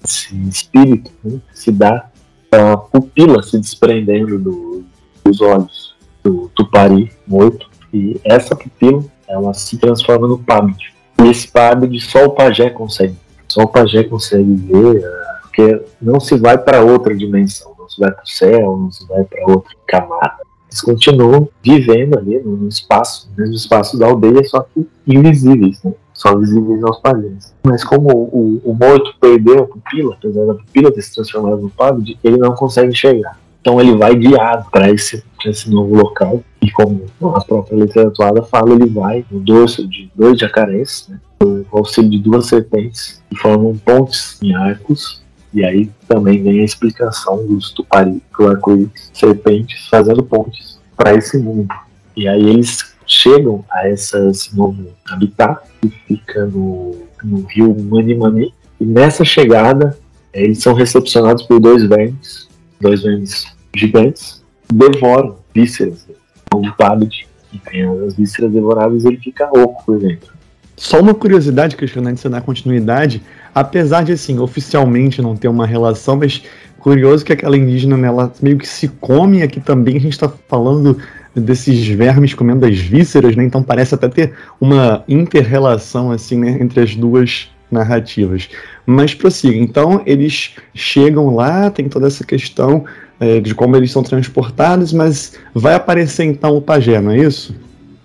esse 0.03 0.36
espírito 0.48 1.12
né, 1.24 1.39
se 1.53 1.72
dá 1.72 2.10
a 2.51 2.77
pupila 2.77 3.44
se 3.44 3.60
desprendendo 3.60 4.39
do, 4.39 4.84
dos 5.24 5.41
olhos 5.41 5.96
do 6.24 6.50
Tupari 6.55 7.12
morto, 7.27 7.70
e 7.94 8.20
essa 8.24 8.55
pupila 8.55 9.03
ela 9.27 9.53
se 9.53 9.77
transforma 9.77 10.27
no 10.27 10.38
Pabid. 10.38 10.94
E 11.24 11.30
esse 11.30 11.48
Pabid 11.48 12.00
só 12.02 12.26
o 12.26 12.32
pajé 12.32 12.70
consegue. 12.70 13.16
Só 13.48 13.64
o 13.64 13.68
pajé 13.68 14.04
consegue 14.04 14.56
ver, 14.56 15.04
é, 15.04 15.40
porque 15.42 15.82
não 16.02 16.20
se 16.20 16.36
vai 16.38 16.58
para 16.58 16.82
outra 16.82 17.16
dimensão, 17.16 17.74
não 17.78 17.88
se 17.88 18.00
vai 18.00 18.12
para 18.12 18.24
o 18.24 18.28
céu, 18.28 18.78
não 18.78 18.92
se 18.92 19.08
vai 19.08 19.24
para 19.24 19.46
outra 19.48 19.74
camada. 19.88 20.46
Eles 20.68 20.82
continuam 20.82 21.48
vivendo 21.64 22.18
ali 22.18 22.40
no 22.40 22.68
espaço, 22.68 23.30
no 23.32 23.42
mesmo 23.42 23.56
espaço 23.56 23.98
da 23.98 24.08
aldeia, 24.08 24.44
só 24.44 24.62
que 24.62 24.88
invisíveis, 25.08 25.82
né? 25.84 25.94
só 26.14 26.36
visíveis 26.38 26.84
aos 26.84 27.00
pajés. 27.00 27.54
Mas 27.64 27.84
como 27.84 28.10
o, 28.10 28.62
o, 28.64 28.74
morto 28.74 29.14
perdeu 29.20 29.64
a 29.64 29.68
pupila, 29.68 30.16
apesar 30.16 30.46
da 30.46 30.54
pupila 30.56 30.92
ter 30.92 31.02
se 31.02 31.14
transformado 31.14 31.62
no 31.62 31.70
Pabid, 31.70 32.18
ele 32.24 32.38
não 32.38 32.56
consegue 32.56 32.90
enxergar. 32.90 33.38
Então 33.66 33.82
ele 33.82 33.96
vai 33.96 34.16
guiado 34.16 34.70
para 34.70 34.92
esse, 34.92 35.24
esse 35.44 35.72
novo 35.72 35.96
local. 35.96 36.44
E 36.62 36.70
como 36.70 37.04
a 37.36 37.44
própria 37.44 37.76
literatura 37.76 38.44
fala, 38.44 38.76
ele 38.76 38.86
vai 38.86 39.26
no 39.32 39.40
dorso 39.40 39.88
de 39.88 40.08
dois 40.14 40.38
jacarés, 40.38 41.08
né, 41.10 41.20
com 41.40 41.66
auxílio 41.72 42.12
de 42.12 42.20
duas 42.20 42.46
serpentes, 42.46 43.24
que 43.28 43.36
formam 43.36 43.76
pontes 43.76 44.38
em 44.44 44.54
arcos. 44.54 45.24
E 45.52 45.66
aí 45.66 45.90
também 46.08 46.44
vem 46.44 46.60
a 46.60 46.64
explicação 46.64 47.44
dos 47.48 47.72
tupari, 47.72 48.22
do 48.38 48.48
arco-íris, 48.48 49.10
serpentes 49.12 49.88
fazendo 49.88 50.22
pontes 50.22 50.80
para 50.96 51.16
esse 51.16 51.36
mundo. 51.40 51.74
E 52.16 52.28
aí 52.28 52.48
eles 52.48 52.94
chegam 53.08 53.66
a 53.72 53.88
essa, 53.88 54.30
esse 54.30 54.56
novo 54.56 54.90
habitat, 55.10 55.64
que 55.82 55.90
fica 55.90 56.46
no, 56.46 56.98
no 57.24 57.42
rio 57.48 57.76
Manimani. 57.84 58.54
E 58.80 58.86
nessa 58.86 59.26
chegada, 59.26 59.98
eles 60.32 60.60
são 60.60 60.76
recepcionados 60.76 61.42
por 61.44 61.60
dois 61.60 61.84
vermes, 61.84 62.48
dois 62.80 63.02
vermes 63.02 63.55
gigantes 63.75 64.44
devoram 64.72 65.38
vísceras. 65.53 66.08
O 66.53 66.72
tablet 66.72 67.27
que 67.51 67.60
tem 67.60 67.84
as 68.05 68.15
vísceras 68.15 68.51
devoráveis, 68.51 69.05
ele 69.05 69.17
fica 69.17 69.46
oco 69.46 69.86
por 69.86 70.00
dentro. 70.00 70.34
Só 70.75 71.00
uma 71.00 71.13
curiosidade, 71.13 71.75
Cristiano, 71.75 72.10
antes 72.10 72.22
de 72.22 72.29
dar 72.29 72.41
continuidade, 72.41 73.22
apesar 73.53 74.03
de, 74.03 74.12
assim, 74.12 74.39
oficialmente 74.39 75.22
não 75.22 75.36
ter 75.36 75.48
uma 75.48 75.65
relação, 75.65 76.17
mas 76.17 76.44
curioso 76.79 77.24
que 77.24 77.32
aquela 77.32 77.58
indígena, 77.58 77.96
né, 77.96 78.08
ela 78.08 78.32
meio 78.41 78.58
que 78.58 78.67
se 78.67 78.89
come, 78.89 79.41
aqui 79.41 79.60
também 79.60 79.96
a 79.98 80.00
gente 80.00 80.13
está 80.13 80.29
falando 80.48 80.98
desses 81.34 81.88
vermes 81.88 82.34
comendo 82.34 82.65
as 82.65 82.77
vísceras, 82.77 83.36
né, 83.36 83.44
então 83.44 83.63
parece 83.63 83.96
até 83.96 84.10
ter 84.10 84.34
uma 84.60 85.03
inter-relação, 85.08 86.12
assim, 86.12 86.38
né, 86.38 86.58
entre 86.60 86.82
as 86.82 86.94
duas 86.94 87.50
narrativas. 87.72 88.50
Mas 88.86 89.13
prossiga, 89.13 89.58
então 89.58 90.01
eles 90.05 90.55
chegam 90.74 91.34
lá, 91.34 91.70
tem 91.70 91.88
toda 91.88 92.08
essa 92.08 92.24
questão 92.25 92.86
é, 93.20 93.40
de 93.40 93.54
como 93.56 93.76
eles 93.76 93.92
são 93.92 94.04
transportados, 94.04 94.92
mas 94.92 95.38
vai 95.54 95.76
aparecer 95.76 96.26
então 96.26 96.56
o 96.56 96.62
pajé, 96.62 97.00
não 97.00 97.12
é 97.12 97.18
isso? 97.18 97.56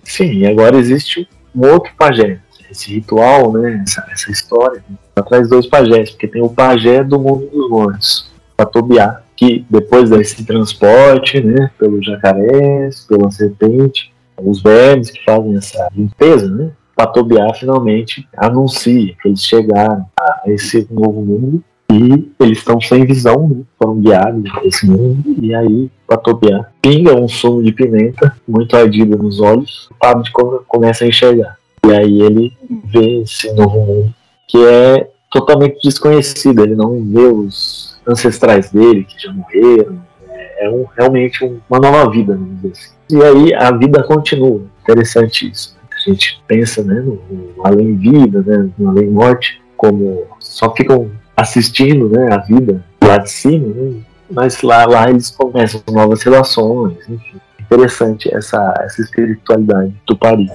Sim, 0.03 0.45
agora 0.45 0.77
existe 0.77 1.27
um 1.55 1.67
outro 1.67 1.91
pajé. 1.97 2.39
Esse 2.69 2.93
ritual, 2.93 3.51
né, 3.51 3.83
essa, 3.85 4.05
essa 4.11 4.31
história, 4.31 4.83
atrás 5.15 5.49
dois 5.49 5.67
pajés, 5.67 6.11
porque 6.11 6.27
tem 6.27 6.41
o 6.41 6.49
pajé 6.49 7.03
do 7.03 7.19
mundo 7.19 7.47
dos 7.47 7.69
mortos, 7.69 8.31
Patobiá, 8.55 9.21
que 9.35 9.65
depois 9.69 10.09
desse 10.09 10.45
transporte, 10.45 11.41
né, 11.41 11.69
pelos 11.77 12.05
jacarés, 12.05 13.05
pela 13.09 13.29
serpente, 13.29 14.13
os 14.37 14.61
vermes 14.61 15.11
que 15.11 15.23
fazem 15.23 15.57
essa 15.57 15.89
limpeza, 15.93 16.49
né, 16.49 16.71
Patobiá 16.95 17.53
finalmente 17.53 18.27
anuncia 18.37 19.15
que 19.21 19.27
eles 19.27 19.43
chegaram 19.43 20.05
a 20.17 20.41
esse 20.45 20.87
novo 20.89 21.21
mundo 21.21 21.63
E 21.91 22.31
eles 22.39 22.59
estão 22.59 22.79
sem 22.79 23.05
visão, 23.05 23.49
né? 23.49 23.63
foram 23.77 23.99
guiados 23.99 24.49
esse 24.63 24.85
mundo, 24.87 25.35
e 25.41 25.53
aí, 25.53 25.91
para 26.07 26.17
topear, 26.17 26.71
pinga 26.81 27.13
um 27.13 27.27
sumo 27.27 27.61
de 27.61 27.73
pimenta, 27.73 28.33
muito 28.47 28.75
ardido 28.77 29.17
nos 29.17 29.41
olhos, 29.41 29.89
o 29.91 29.95
Pablo 29.95 30.23
começa 30.67 31.03
a 31.03 31.07
enxergar. 31.07 31.57
E 31.85 31.91
aí 31.91 32.21
ele 32.21 32.53
vê 32.85 33.21
esse 33.21 33.51
novo 33.53 33.79
mundo, 33.85 34.13
que 34.47 34.57
é 34.65 35.09
totalmente 35.29 35.81
desconhecido, 35.83 36.63
ele 36.63 36.75
não 36.75 37.03
vê 37.03 37.23
os 37.23 37.99
ancestrais 38.07 38.71
dele, 38.71 39.03
que 39.03 39.21
já 39.21 39.33
morreram, 39.33 39.99
é, 40.29 40.65
é 40.65 40.69
um, 40.69 40.85
realmente 40.97 41.43
uma 41.69 41.79
nova 41.79 42.09
vida, 42.09 42.35
vamos 42.37 42.55
dizer 42.61 42.71
assim. 42.71 42.91
E 43.11 43.23
aí 43.23 43.53
a 43.53 43.71
vida 43.71 44.01
continua, 44.03 44.61
interessante 44.81 45.49
isso. 45.49 45.75
A 45.91 46.09
gente 46.09 46.41
pensa 46.47 46.83
né, 46.83 46.95
no, 46.95 47.21
no 47.29 47.65
além-vida, 47.65 48.41
né, 48.41 48.69
no 48.77 48.89
além-morte, 48.89 49.61
como 49.75 50.25
só 50.39 50.73
ficam 50.75 51.09
assistindo 51.41 52.07
né, 52.07 52.31
a 52.31 52.37
vida 52.37 52.83
lá 53.03 53.17
de 53.17 53.31
cima, 53.31 53.67
né? 53.67 54.01
mas 54.29 54.61
lá, 54.61 54.85
lá 54.85 55.09
eles 55.09 55.31
começam 55.31 55.81
novas 55.89 56.21
relações, 56.21 56.97
enfim. 57.09 57.41
Interessante 57.59 58.33
essa, 58.35 58.73
essa 58.79 59.01
espiritualidade 59.01 59.93
do 60.05 60.15
Paris. 60.17 60.51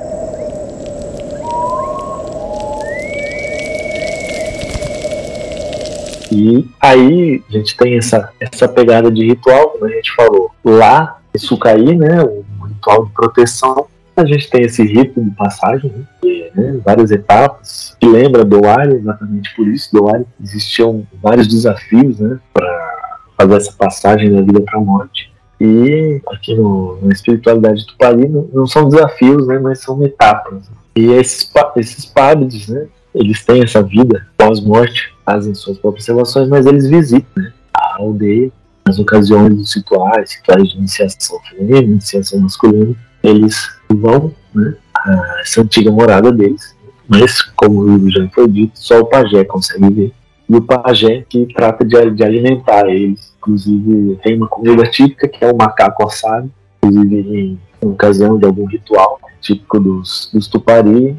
E 6.31 6.69
aí 6.81 7.43
a 7.49 7.53
gente 7.53 7.77
tem 7.77 7.97
essa, 7.97 8.31
essa 8.39 8.69
pegada 8.69 9.11
de 9.11 9.27
ritual, 9.27 9.71
como 9.71 9.87
a 9.87 9.89
gente 9.89 10.15
falou. 10.15 10.51
Lá, 10.63 11.19
em 11.35 11.39
Sucaí, 11.39 11.97
né, 11.97 12.23
o 12.23 12.65
ritual 12.67 13.07
de 13.07 13.13
proteção, 13.13 13.87
a 14.17 14.25
gente 14.25 14.49
tem 14.49 14.63
esse 14.63 14.83
rito 14.83 15.23
de 15.23 15.31
passagem, 15.31 15.91
né, 15.91 16.05
que, 16.23 16.51
né, 16.55 16.81
várias 16.85 17.11
etapas, 17.11 17.97
que 18.01 18.07
lembra 18.07 18.45
Doari, 18.45 18.95
exatamente 18.95 19.55
por 19.55 19.69
isso. 19.69 19.91
Doari 19.93 20.25
existiam 20.43 21.07
vários 21.23 21.47
desafios 21.47 22.19
né, 22.19 22.39
para 22.53 23.19
fazer 23.37 23.57
essa 23.57 23.73
passagem 23.73 24.33
da 24.33 24.41
vida 24.41 24.61
para 24.63 24.79
a 24.79 24.81
morte. 24.81 25.33
E 25.61 26.21
aqui 26.29 26.55
no, 26.55 26.99
na 27.03 27.13
espiritualidade 27.13 27.87
do 27.87 27.97
Pali 27.97 28.29
não, 28.29 28.49
não, 28.53 28.67
são 28.67 28.89
desafios, 28.89 29.47
né, 29.47 29.59
mas 29.59 29.81
são 29.81 30.03
etapas. 30.03 30.71
E 30.95 31.07
esses, 31.13 31.51
esses 31.77 32.07
padres, 32.07 32.69
né, 32.69 32.87
eles 33.15 33.45
têm 33.45 33.63
essa 33.63 33.83
vida 33.83 34.27
pós-morte, 34.37 35.15
fazem 35.25 35.55
suas 35.55 35.79
próprias 35.79 36.07
relações, 36.07 36.49
mas 36.49 36.67
eles 36.67 36.89
visitam 36.89 37.43
né, 37.43 37.53
a 37.75 37.97
aldeia 37.99 38.51
nas 38.87 38.99
ocasiões 38.99 39.55
dos 39.57 39.75
rituais, 39.75 40.35
rituais 40.37 40.69
de 40.69 40.79
iniciação 40.79 41.41
feminina, 41.43 41.83
iniciação 41.83 42.41
masculina, 42.41 42.95
eles 43.29 43.71
vão 43.89 44.33
né, 44.55 44.75
a 44.95 45.41
essa 45.41 45.63
antiga 45.63 45.91
morada 45.91 46.33
deles. 46.33 46.75
Mas, 47.09 47.41
como 47.43 48.11
já 48.11 48.29
foi 48.31 48.49
dito, 48.49 48.73
só 48.75 49.01
o 49.01 49.07
pajé 49.07 49.45
consegue 49.45 49.91
ver. 49.91 50.13
E 50.49 50.57
o 50.57 50.63
pajé 50.63 51.25
que 51.29 51.47
trata 51.55 51.85
de, 51.85 52.11
de 52.11 52.25
alimentar 52.25 52.89
eles. 52.89 53.33
Inclusive, 53.39 54.19
tem 54.23 54.37
uma 54.37 54.49
comida 54.49 54.85
típica 54.91 55.29
que 55.29 55.45
é 55.45 55.53
o 55.53 55.57
macaco 55.57 56.05
assado. 56.05 56.51
Inclusive, 56.83 57.59
em 57.83 57.89
ocasião 57.89 58.39
de 58.39 58.47
algum 58.47 58.67
ritual 58.67 59.21
típico 59.41 59.79
dos, 59.79 60.31
dos 60.33 60.49
tupari, 60.49 61.17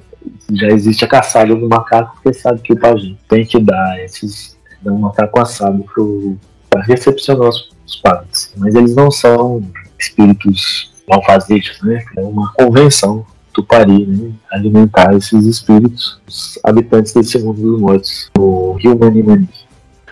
já 0.51 0.67
existe 0.67 1.05
a 1.05 1.07
caçada 1.07 1.55
do 1.55 1.69
macaco, 1.69 2.15
porque 2.15 2.37
sabe 2.37 2.59
que 2.61 2.73
o 2.73 2.79
pajé 2.79 3.13
tem 3.29 3.45
que 3.45 3.59
dar 3.59 4.03
esses 4.03 4.57
dar 4.81 4.91
um 4.91 4.99
macaco 4.99 5.39
assado 5.39 5.85
para 6.69 6.81
recepcionar 6.83 7.49
os, 7.49 7.69
os 7.85 7.95
padres. 7.95 8.53
Mas 8.57 8.75
eles 8.75 8.95
não 8.95 9.09
são 9.09 9.63
espíritos 9.99 10.93
malfazejos, 11.07 11.81
né? 11.81 12.03
É 12.15 12.21
uma 12.21 12.51
convenção 12.53 13.25
Tupari, 13.53 14.05
né? 14.05 14.31
alimentar 14.51 15.15
esses 15.15 15.45
espíritos, 15.45 16.21
os 16.27 16.59
habitantes 16.63 17.11
desse 17.11 17.39
mundo 17.39 17.59
dos 17.59 17.81
mortos, 17.81 18.29
o 18.37 18.73
Rio 18.73 18.97
Manimani. 18.97 19.49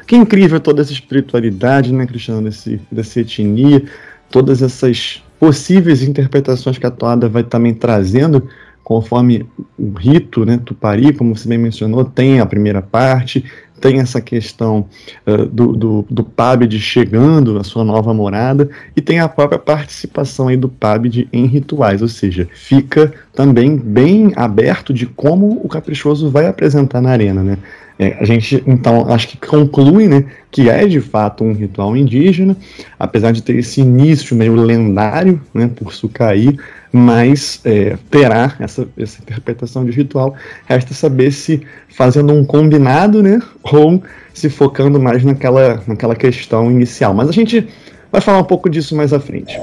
Que 0.07 0.15
incrível 0.15 0.59
toda 0.59 0.81
essa 0.81 0.91
espiritualidade, 0.91 1.93
né, 1.93 2.05
Cristiano, 2.07 2.41
desse, 2.41 2.81
dessa 2.91 3.19
etnia, 3.19 3.83
todas 4.31 4.63
essas 4.63 5.23
possíveis 5.39 6.01
interpretações 6.01 6.77
que 6.77 6.85
a 6.87 6.91
toada 6.91 7.29
vai 7.29 7.43
também 7.43 7.73
trazendo 7.73 8.47
conforme 8.83 9.45
o 9.77 9.93
rito, 9.93 10.45
né, 10.45 10.59
Tupari, 10.63 11.11
como 11.11 11.35
você 11.35 11.49
bem 11.49 11.57
mencionou, 11.57 12.05
tem 12.05 12.39
a 12.39 12.45
primeira 12.45 12.83
parte, 12.83 13.43
tem 13.79 13.99
essa 13.99 14.21
questão 14.21 14.85
uh, 15.27 15.45
do, 15.45 15.75
do, 15.75 16.05
do 16.09 16.23
PABD 16.23 16.79
chegando 16.79 17.57
à 17.57 17.63
sua 17.63 17.83
nova 17.83 18.13
morada 18.13 18.69
e 18.95 19.01
tem 19.01 19.19
a 19.19 19.27
própria 19.27 19.59
participação 19.59 20.47
aí 20.47 20.57
do 20.57 20.69
PABD 20.69 21.27
em 21.31 21.45
rituais, 21.45 22.01
ou 22.01 22.07
seja, 22.07 22.47
fica 22.53 23.13
também 23.33 23.77
bem 23.77 24.31
aberto 24.35 24.93
de 24.93 25.05
como 25.05 25.61
o 25.63 25.67
Caprichoso 25.67 26.29
vai 26.29 26.47
apresentar 26.47 27.01
na 27.01 27.11
arena, 27.11 27.43
né? 27.43 27.57
É, 27.97 28.17
a 28.19 28.25
gente, 28.25 28.61
então, 28.67 29.09
acho 29.09 29.29
que 29.29 29.37
conclui 29.37 30.07
né, 30.07 30.25
que 30.51 30.69
é 30.69 30.85
de 30.85 30.99
fato 30.99 31.45
um 31.45 31.53
ritual 31.53 31.95
indígena, 31.95 32.55
apesar 32.99 33.31
de 33.31 33.41
ter 33.41 33.55
esse 33.55 33.79
início 33.79 34.35
meio 34.35 34.53
lendário 34.53 35.41
né, 35.53 35.69
por 35.73 35.93
Sucaí, 35.93 36.57
mas 36.91 37.61
é, 37.63 37.97
terá 38.11 38.53
essa, 38.59 38.85
essa 38.97 39.21
interpretação 39.21 39.85
de 39.85 39.91
ritual. 39.91 40.35
Resta 40.65 40.93
saber 40.93 41.31
se 41.31 41.61
fazendo 41.87 42.33
um 42.33 42.43
combinado, 42.43 43.23
né, 43.23 43.41
ou 43.63 44.03
se 44.33 44.49
focando 44.49 44.99
mais 44.99 45.23
naquela, 45.23 45.81
naquela 45.87 46.15
questão 46.15 46.69
inicial. 46.69 47.13
Mas 47.13 47.29
a 47.29 47.31
gente 47.31 47.65
vai 48.11 48.19
falar 48.19 48.39
um 48.39 48.45
pouco 48.45 48.69
disso 48.69 48.93
mais 48.93 49.13
à 49.13 49.19
frente. 49.21 49.57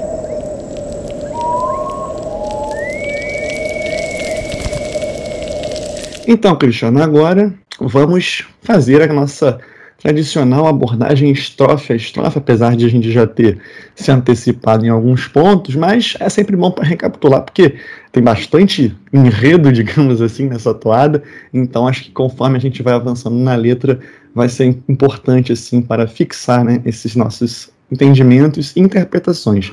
Então, 6.26 6.56
Cristiano, 6.56 7.02
agora 7.02 7.52
vamos 7.88 8.46
fazer 8.62 9.02
a 9.02 9.12
nossa 9.12 9.58
tradicional 10.02 10.66
abordagem 10.66 11.30
estrofe 11.30 11.92
a 11.92 11.96
estrofe, 11.96 12.38
apesar 12.38 12.76
de 12.76 12.84
a 12.84 12.88
gente 12.88 13.12
já 13.12 13.24
ter 13.24 13.58
se 13.94 14.10
antecipado 14.10 14.84
em 14.84 14.88
alguns 14.88 15.28
pontos, 15.28 15.76
mas 15.76 16.16
é 16.18 16.28
sempre 16.28 16.56
bom 16.56 16.72
para 16.72 16.84
recapitular, 16.84 17.42
porque 17.42 17.76
tem 18.10 18.22
bastante 18.22 18.96
enredo, 19.12 19.70
digamos 19.72 20.20
assim, 20.20 20.48
nessa 20.48 20.74
toada, 20.74 21.22
então 21.54 21.86
acho 21.86 22.04
que 22.04 22.10
conforme 22.10 22.56
a 22.56 22.60
gente 22.60 22.82
vai 22.82 22.94
avançando 22.94 23.36
na 23.36 23.54
letra, 23.54 24.00
vai 24.34 24.48
ser 24.48 24.76
importante 24.88 25.52
assim 25.52 25.80
para 25.80 26.08
fixar 26.08 26.64
né, 26.64 26.82
esses 26.84 27.14
nossos 27.14 27.70
entendimentos 27.90 28.74
e 28.74 28.80
interpretações. 28.80 29.72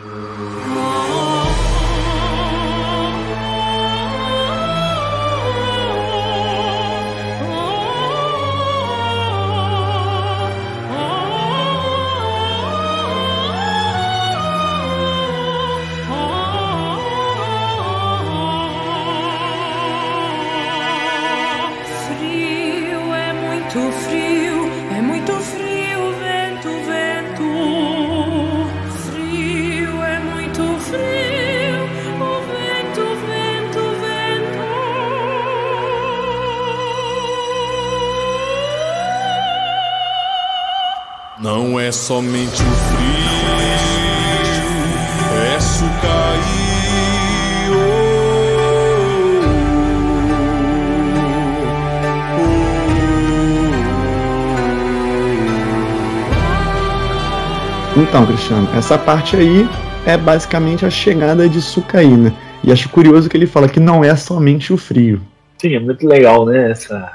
Então, 58.10 58.26
Cristiano, 58.26 58.68
essa 58.76 58.98
parte 58.98 59.36
aí 59.36 59.70
é 60.04 60.18
basicamente 60.18 60.84
a 60.84 60.90
chegada 60.90 61.48
de 61.48 61.62
Sucaí, 61.62 62.10
né? 62.10 62.34
E 62.64 62.72
acho 62.72 62.90
curioso 62.90 63.30
que 63.30 63.38
ele 63.38 63.46
fala 63.46 63.70
que 63.70 63.80
não 63.80 64.04
é 64.04 64.16
somente 64.16 64.74
o 64.74 64.78
frio. 64.78 65.22
Sim, 65.60 65.76
é 65.76 65.80
muito 65.80 66.08
legal, 66.08 66.44
né? 66.44 66.72
Essa, 66.72 67.08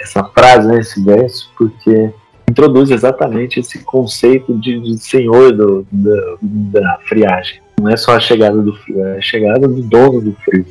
essa 0.00 0.24
frase, 0.24 0.66
né? 0.66 0.80
esse 0.80 1.04
verso, 1.04 1.50
porque 1.58 2.10
introduz 2.48 2.90
exatamente 2.90 3.60
esse 3.60 3.84
conceito 3.84 4.56
de, 4.56 4.80
de 4.80 4.96
senhor 4.98 5.52
do, 5.52 5.86
da, 5.92 6.36
da 6.40 6.98
friagem. 7.06 7.60
Não 7.78 7.90
é 7.90 7.96
só 7.98 8.16
a 8.16 8.20
chegada 8.20 8.62
do 8.62 8.72
frio, 8.72 9.04
é 9.04 9.18
a 9.18 9.20
chegada 9.20 9.68
do 9.68 9.82
dono 9.82 10.22
do 10.22 10.32
frio. 10.42 10.64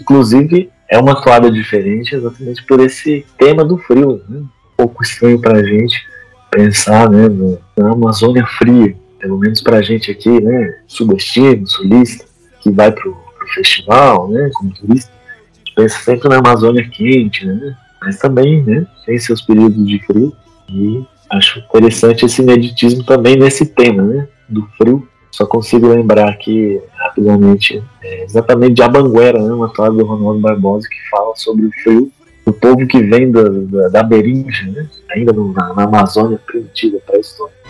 Inclusive, 0.00 0.70
é 0.88 0.98
uma 0.98 1.14
toada 1.22 1.50
diferente 1.50 2.14
exatamente 2.14 2.64
por 2.64 2.80
esse 2.80 3.26
tema 3.36 3.66
do 3.66 3.76
frio. 3.76 4.22
Né? 4.26 4.38
Um 4.38 4.48
pouco 4.78 5.02
estranho 5.02 5.38
para 5.38 5.58
a 5.58 5.62
gente 5.62 6.08
pensar 6.50 7.08
né, 7.10 7.28
na 7.76 7.92
Amazônia 7.92 8.46
fria, 8.46 8.96
pelo 9.20 9.38
menos 9.38 9.60
para 9.60 9.76
a 9.76 9.82
gente 9.82 10.10
aqui, 10.10 10.40
né, 10.40 10.78
sudestino, 10.86 11.66
sulista, 11.66 12.24
que 12.60 12.70
vai 12.70 12.90
para 12.90 13.08
o 13.08 13.16
festival, 13.54 14.28
né, 14.28 14.50
como 14.54 14.72
turista, 14.72 15.10
a 15.10 15.58
gente 15.58 15.74
pensa 15.74 15.98
sempre 15.98 16.28
na 16.28 16.38
Amazônia 16.38 16.88
quente, 16.88 17.46
né, 17.46 17.76
mas 18.00 18.18
também 18.18 18.62
né, 18.64 18.86
tem 19.04 19.18
seus 19.18 19.42
períodos 19.42 19.86
de 19.86 19.98
frio. 20.06 20.32
E 20.68 21.04
acho 21.30 21.58
interessante 21.60 22.24
esse 22.24 22.42
meditismo 22.42 23.04
também 23.04 23.36
nesse 23.36 23.66
tema, 23.66 24.02
né? 24.02 24.28
Do 24.48 24.66
frio. 24.78 25.06
Só 25.30 25.46
consigo 25.46 25.88
lembrar 25.88 26.28
aqui 26.28 26.80
rapidamente 26.96 27.82
é, 28.02 28.24
exatamente 28.24 28.74
de 28.74 28.82
Abanguera, 28.82 29.40
né? 29.40 29.52
Uma 29.52 29.66
história 29.66 29.92
do 29.92 30.04
Ronaldo 30.04 30.40
Barbosa 30.40 30.88
que 30.88 31.10
fala 31.10 31.34
sobre 31.36 31.66
o 31.66 31.72
frio 31.82 32.10
do 32.44 32.52
povo 32.52 32.86
que 32.86 33.00
vem 33.02 33.30
da, 33.30 33.42
da, 33.42 33.88
da 33.88 34.02
né? 34.02 34.88
ainda 35.10 35.32
no, 35.32 35.52
na, 35.52 35.74
na, 35.74 35.84
Amazônia 35.84 36.40
primitiva 36.44 36.98
pré-histórica. 37.06 37.60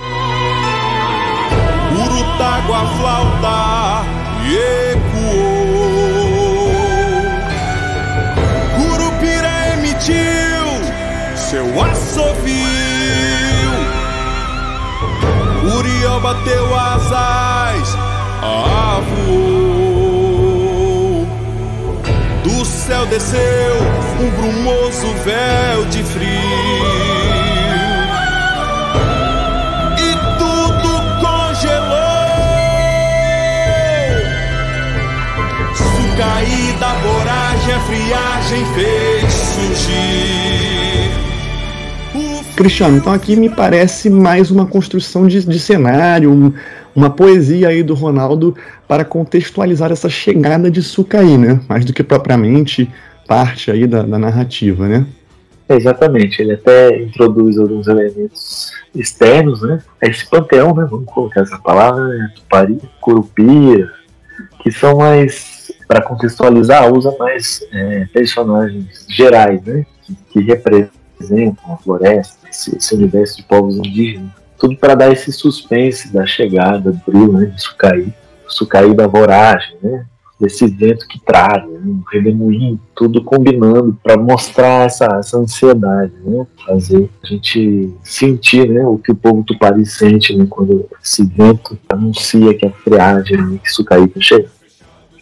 Urutágua 2.40 2.80
flauta 2.96 4.02
e 4.46 4.56
ecoou. 4.92 6.72
Curupira 8.76 9.52
emitiu 9.74 10.64
seu 11.36 11.66
assovio. 11.82 12.56
Uriel 15.76 16.18
bateu 16.20 16.74
asas, 16.74 17.88
voou. 19.26 20.08
Do 22.42 22.64
céu 22.64 23.04
desceu 23.04 23.76
um 24.18 24.30
brumoso 24.30 25.08
véu 25.24 25.84
de 25.90 26.02
frio 26.04 27.09
Sucaí 36.20 36.72
da 36.78 36.92
voragem, 36.96 37.72
a 37.72 37.80
friagem 37.80 38.64
fez 38.74 39.32
surgir 39.32 41.10
Cristiano, 42.54 42.98
então 42.98 43.10
aqui 43.10 43.34
me 43.34 43.48
parece 43.48 44.10
mais 44.10 44.50
uma 44.50 44.66
construção 44.66 45.26
de, 45.26 45.42
de 45.46 45.58
cenário, 45.58 46.54
uma 46.94 47.08
poesia 47.08 47.68
aí 47.68 47.82
do 47.82 47.94
Ronaldo 47.94 48.54
para 48.86 49.02
contextualizar 49.02 49.90
essa 49.90 50.10
chegada 50.10 50.70
de 50.70 50.82
Sucaí, 50.82 51.38
né? 51.38 51.58
Mais 51.66 51.86
do 51.86 51.94
que 51.94 52.02
propriamente 52.02 52.86
parte 53.26 53.70
aí 53.70 53.86
da, 53.86 54.02
da 54.02 54.18
narrativa, 54.18 54.86
né? 54.86 55.06
É, 55.70 55.76
exatamente, 55.76 56.42
ele 56.42 56.52
até 56.52 57.00
introduz 57.00 57.56
alguns 57.56 57.88
elementos 57.88 58.72
externos, 58.94 59.62
né? 59.62 59.78
Esse 60.02 60.28
panteão, 60.28 60.74
né? 60.74 60.86
Vamos 60.90 61.06
colocar 61.06 61.40
essa 61.40 61.56
palavra, 61.58 62.08
né? 62.08 62.30
Tupari, 62.34 62.78
Curupira, 63.00 63.90
que 64.62 64.70
são 64.70 64.98
mais, 64.98 65.59
para 65.90 66.02
contextualizar, 66.02 66.88
usa 66.92 67.12
mais 67.18 67.66
é, 67.72 68.06
personagens 68.12 69.04
gerais, 69.08 69.60
né? 69.64 69.84
Que, 70.04 70.14
que 70.14 70.40
representam 70.40 71.74
a 71.74 71.76
floresta, 71.78 72.48
esse, 72.48 72.76
esse 72.76 72.94
universo 72.94 73.38
de 73.38 73.42
povos 73.42 73.74
indígenas. 73.74 74.30
Tudo 74.56 74.76
para 74.76 74.94
dar 74.94 75.12
esse 75.12 75.32
suspense 75.32 76.12
da 76.12 76.24
chegada 76.24 76.92
do 76.92 77.00
brilho 77.04 77.32
né, 77.32 77.46
de 77.46 77.60
Sucaí, 77.60 78.14
Sucaí 78.46 78.94
da 78.94 79.08
voragem, 79.08 79.74
né, 79.82 80.06
desse 80.40 80.64
vento 80.68 81.08
que 81.08 81.18
traga, 81.18 81.66
né, 81.66 81.80
um 81.84 82.04
redemoinho, 82.08 82.78
tudo 82.94 83.24
combinando 83.24 83.98
para 84.00 84.16
mostrar 84.16 84.86
essa, 84.86 85.06
essa 85.18 85.38
ansiedade, 85.38 86.12
né, 86.24 86.46
fazer 86.64 87.10
a 87.24 87.26
gente 87.26 87.92
sentir 88.04 88.68
né, 88.68 88.86
o 88.86 88.96
que 88.96 89.10
o 89.10 89.16
povo 89.16 89.42
tupari 89.42 89.84
sente 89.84 90.36
né, 90.36 90.46
quando 90.48 90.88
esse 91.02 91.24
vento 91.24 91.76
anuncia 91.88 92.54
que 92.54 92.66
a 92.66 92.70
friagem, 92.70 93.38
né, 93.38 93.58
que 93.60 93.72
Sucaí 93.72 94.04
está 94.04 94.20
chegando. 94.20 94.59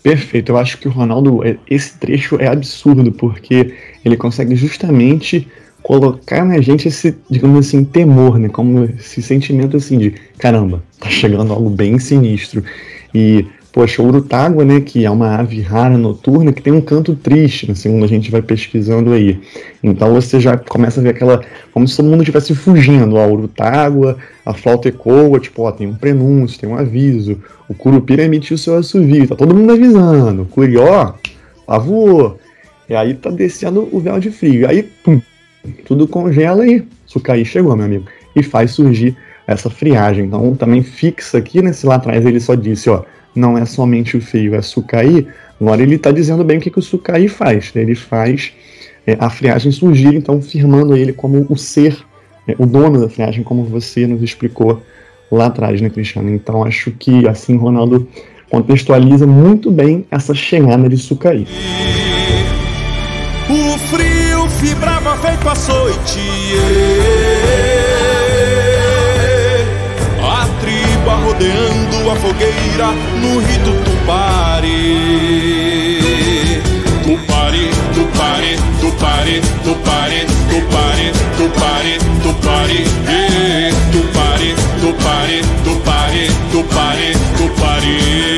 Perfeito, 0.08 0.52
eu 0.52 0.56
acho 0.56 0.78
que 0.78 0.88
o 0.88 0.90
Ronaldo, 0.90 1.46
é, 1.46 1.58
esse 1.68 1.98
trecho 1.98 2.36
é 2.40 2.46
absurdo, 2.46 3.12
porque 3.12 3.74
ele 4.02 4.16
consegue 4.16 4.56
justamente 4.56 5.46
colocar 5.82 6.46
na 6.46 6.62
gente 6.62 6.88
esse, 6.88 7.14
digamos 7.28 7.66
assim, 7.66 7.84
temor, 7.84 8.38
né? 8.38 8.48
Como 8.48 8.84
esse 8.84 9.20
sentimento 9.20 9.76
assim 9.76 9.98
de 9.98 10.14
caramba, 10.38 10.82
tá 10.98 11.10
chegando 11.10 11.52
algo 11.52 11.68
bem 11.68 11.98
sinistro. 11.98 12.64
E, 13.14 13.44
poxa, 13.78 14.02
Urutágua, 14.02 14.64
né, 14.64 14.80
que 14.80 15.04
é 15.04 15.10
uma 15.10 15.36
ave 15.36 15.60
rara 15.60 15.96
noturna 15.96 16.52
que 16.52 16.60
tem 16.60 16.72
um 16.72 16.80
canto 16.80 17.14
triste, 17.14 17.68
né, 17.68 17.76
segundo 17.76 18.04
a 18.04 18.08
gente 18.08 18.28
vai 18.28 18.42
pesquisando 18.42 19.12
aí. 19.12 19.40
Então 19.80 20.12
você 20.12 20.40
já 20.40 20.56
começa 20.56 20.98
a 20.98 21.02
ver 21.04 21.10
aquela. 21.10 21.44
como 21.72 21.86
se 21.86 21.96
todo 21.96 22.08
mundo 22.08 22.22
estivesse 22.22 22.56
fugindo. 22.56 23.14
Ó, 23.14 23.28
Urutágua, 23.28 24.18
a 24.44 24.52
flauta 24.52 24.88
ecoa, 24.88 25.38
tipo, 25.38 25.62
ó, 25.62 25.70
tem 25.70 25.86
um 25.86 25.94
prenúncio, 25.94 26.58
tem 26.58 26.68
um 26.68 26.76
aviso. 26.76 27.40
O 27.68 27.74
Curupira 27.74 28.24
emitiu 28.24 28.58
seu 28.58 28.74
assovio, 28.76 29.28
tá 29.28 29.36
todo 29.36 29.54
mundo 29.54 29.72
avisando. 29.72 30.42
O 30.42 30.46
Curió, 30.46 31.14
voou. 31.68 32.36
E 32.88 32.96
aí 32.96 33.14
tá 33.14 33.30
descendo 33.30 33.88
o 33.92 34.00
véu 34.00 34.18
de 34.18 34.32
frio. 34.32 34.68
Aí, 34.68 34.82
pum, 35.04 35.22
tudo 35.84 36.08
congela 36.08 36.66
e 36.66 36.84
Sucaí 37.06 37.44
chegou, 37.44 37.76
meu 37.76 37.86
amigo, 37.86 38.06
e 38.34 38.42
faz 38.42 38.72
surgir 38.72 39.16
essa 39.46 39.70
friagem. 39.70 40.24
Então 40.24 40.56
também 40.56 40.82
fixa 40.82 41.38
aqui, 41.38 41.62
nesse 41.62 41.86
lá 41.86 41.94
atrás 41.94 42.26
ele 42.26 42.40
só 42.40 42.56
disse, 42.56 42.90
ó, 42.90 43.04
não 43.38 43.56
é 43.56 43.64
somente 43.64 44.16
o 44.16 44.20
frio, 44.20 44.54
é 44.54 44.62
Sucaí. 44.62 45.26
Agora 45.60 45.82
ele 45.82 45.94
está 45.94 46.10
dizendo 46.10 46.44
bem 46.44 46.58
o 46.58 46.60
que, 46.60 46.70
que 46.70 46.78
o 46.78 46.82
Sucaí 46.82 47.28
faz. 47.28 47.72
Ele 47.74 47.94
faz 47.94 48.52
é, 49.06 49.16
a 49.18 49.30
friagem 49.30 49.72
surgir, 49.72 50.14
então 50.14 50.42
firmando 50.42 50.96
ele 50.96 51.12
como 51.12 51.46
o 51.48 51.56
ser, 51.56 51.96
é, 52.46 52.54
o 52.58 52.66
dono 52.66 53.00
da 53.00 53.08
friagem, 53.08 53.42
como 53.42 53.64
você 53.64 54.06
nos 54.06 54.22
explicou 54.22 54.82
lá 55.30 55.46
atrás, 55.46 55.80
né, 55.80 55.88
Cristiano? 55.88 56.30
Então 56.30 56.64
acho 56.64 56.90
que 56.92 57.26
assim 57.28 57.56
Ronaldo 57.56 58.06
contextualiza 58.50 59.26
muito 59.26 59.70
bem 59.70 60.06
essa 60.10 60.34
chegada 60.34 60.88
de 60.88 60.96
Sucaí. 60.96 61.46
O 63.48 63.78
frio 63.78 64.46
vibrava 64.60 65.16
feito 65.16 65.48
açoite. 65.48 66.18
Rodeando 71.38 72.10
a 72.10 72.16
fogueira 72.16 72.88
no 73.20 73.38
rito 73.38 73.72
tupari. 73.84 74.72
Tupari, 77.04 77.70
tupari, 77.94 78.56
tupari, 78.80 79.40
tupari, 79.62 80.26
tupari, 80.50 81.12
tupari, 81.36 81.98
tupari, 82.22 82.84
tupari, 83.92 84.54
tupari, 84.80 85.42
tupari, 85.62 86.28
tupari, 86.50 87.12
tupari. 87.36 88.37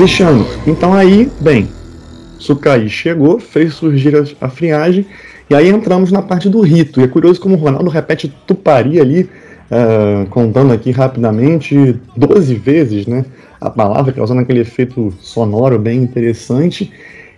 Cristiano, 0.00 0.46
então 0.66 0.94
aí, 0.94 1.30
bem, 1.42 1.68
Sucaí 2.38 2.88
chegou, 2.88 3.38
fez 3.38 3.74
surgir 3.74 4.16
a, 4.16 4.24
a, 4.46 4.48
friagem, 4.48 5.04
e 5.50 5.54
aí 5.54 5.68
entramos 5.68 6.10
na 6.10 6.22
parte 6.22 6.48
do 6.48 6.62
rito. 6.62 7.02
E 7.02 7.04
é 7.04 7.06
curioso 7.06 7.38
como 7.38 7.54
o 7.54 7.58
Ronaldo 7.58 7.90
repete 7.90 8.34
tupari 8.46 8.98
ali, 8.98 9.28
uh, 9.70 10.26
contando 10.30 10.72
aqui 10.72 10.90
rapidamente, 10.90 12.00
12 12.16 12.54
vezes, 12.54 13.06
né? 13.06 13.26
A 13.60 13.68
palavra, 13.68 14.10
causando 14.10 14.40
aquele 14.40 14.60
efeito 14.60 15.12
sonoro 15.20 15.78
bem 15.78 16.02
interessante. 16.02 16.90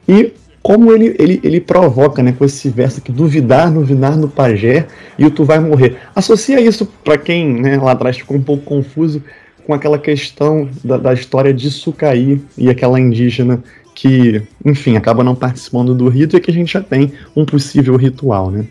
E 0.06 0.32
como 0.62 0.92
ele, 0.92 1.16
ele, 1.18 1.40
ele 1.42 1.60
provoca, 1.60 2.22
né, 2.22 2.30
com 2.30 2.44
esse 2.44 2.68
verso 2.68 3.00
aqui, 3.00 3.10
duvidar, 3.10 3.72
duvidar 3.72 4.16
no 4.16 4.28
pajé 4.28 4.86
e 5.18 5.26
o 5.26 5.32
tu 5.32 5.44
vai 5.44 5.58
morrer. 5.58 5.96
Associa 6.14 6.60
isso 6.60 6.86
para 7.02 7.18
quem 7.18 7.60
né, 7.60 7.76
lá 7.76 7.90
atrás 7.90 8.16
ficou 8.16 8.36
um 8.36 8.42
pouco 8.42 8.62
confuso 8.62 9.20
com 9.66 9.74
aquela 9.74 9.98
questão 9.98 10.68
da, 10.84 10.96
da 10.96 11.12
história 11.12 11.52
de 11.52 11.70
Sucaí 11.70 12.40
e 12.56 12.68
aquela 12.68 12.98
indígena 12.98 13.62
que, 13.94 14.42
enfim, 14.64 14.96
acaba 14.96 15.22
não 15.22 15.34
participando 15.34 15.94
do 15.94 16.08
rito 16.08 16.36
e 16.36 16.40
que 16.40 16.50
a 16.50 16.54
gente 16.54 16.72
já 16.72 16.80
tem 16.80 17.12
um 17.36 17.44
possível 17.44 17.96
ritual, 17.96 18.50
né? 18.50 18.66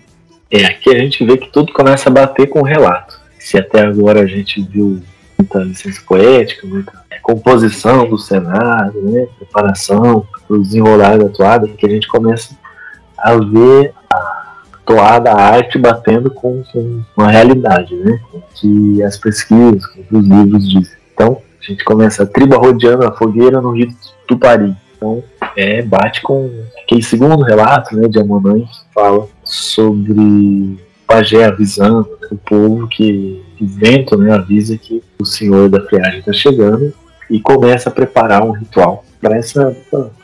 É, 0.50 0.66
aqui 0.66 0.90
a 0.90 0.98
gente 0.98 1.24
vê 1.26 1.38
que 1.38 1.50
tudo 1.50 1.72
começa 1.72 2.10
a 2.10 2.12
bater 2.12 2.48
com 2.48 2.60
o 2.60 2.66
relato. 2.66 3.20
Se 3.40 3.58
até 3.58 3.82
agora 3.82 4.22
a 4.22 4.28
gente 4.28 4.62
viu 4.62 5.02
muita 5.38 5.60
licença 5.60 6.02
poética, 6.06 6.68
muita 6.68 7.02
composição 7.22 8.10
do 8.10 8.18
cenário, 8.18 9.02
né, 9.04 9.28
preparação 9.38 10.26
desenrolar 10.50 11.18
da 11.18 11.30
toada, 11.30 11.68
que 11.68 11.86
a 11.86 11.90
gente 11.90 12.08
começa 12.08 12.58
a 13.18 13.36
ver 13.36 13.94
a 14.12 14.41
toada, 14.92 15.32
a 15.32 15.42
arte 15.42 15.78
batendo 15.78 16.30
com, 16.30 16.64
com 16.72 17.02
uma 17.16 17.30
realidade, 17.30 17.96
né? 17.96 18.20
Que 18.56 19.02
as 19.04 19.18
pesquisas, 19.18 19.86
que 19.88 20.06
os 20.12 20.28
livros 20.28 20.70
dizem. 20.70 20.98
Então, 21.14 21.42
a 21.60 21.66
gente 21.66 21.84
começa 21.84 22.24
a 22.24 22.26
tribo 22.26 22.58
rodeando 22.58 23.06
a 23.06 23.12
fogueira 23.12 23.62
no 23.62 23.72
rio 23.72 23.88
Tupari. 24.28 24.76
Então, 24.98 25.24
é, 25.56 25.82
bate 25.82 26.22
com 26.22 26.52
aquele 26.84 27.02
segundo 27.02 27.42
relato 27.42 27.96
né, 27.96 28.08
de 28.08 28.20
Amonã 28.20 28.60
que 28.60 28.94
fala 28.94 29.28
sobre 29.44 30.78
pajé 31.08 31.46
avisando 31.46 32.08
né, 32.22 32.28
o 32.32 32.38
povo 32.38 32.88
que 32.88 33.44
o 33.60 33.66
vento 33.66 34.18
né, 34.18 34.34
avisa 34.34 34.78
que 34.78 35.02
o 35.20 35.26
senhor 35.26 35.70
da 35.70 35.82
friagem 35.82 36.20
está 36.20 36.34
chegando 36.34 36.94
e 37.30 37.40
começa 37.40 37.90
a 37.90 37.92
preparar 37.92 38.44
um 38.44 38.52
ritual 38.52 39.04
para 39.20 39.38
essa 39.38 39.76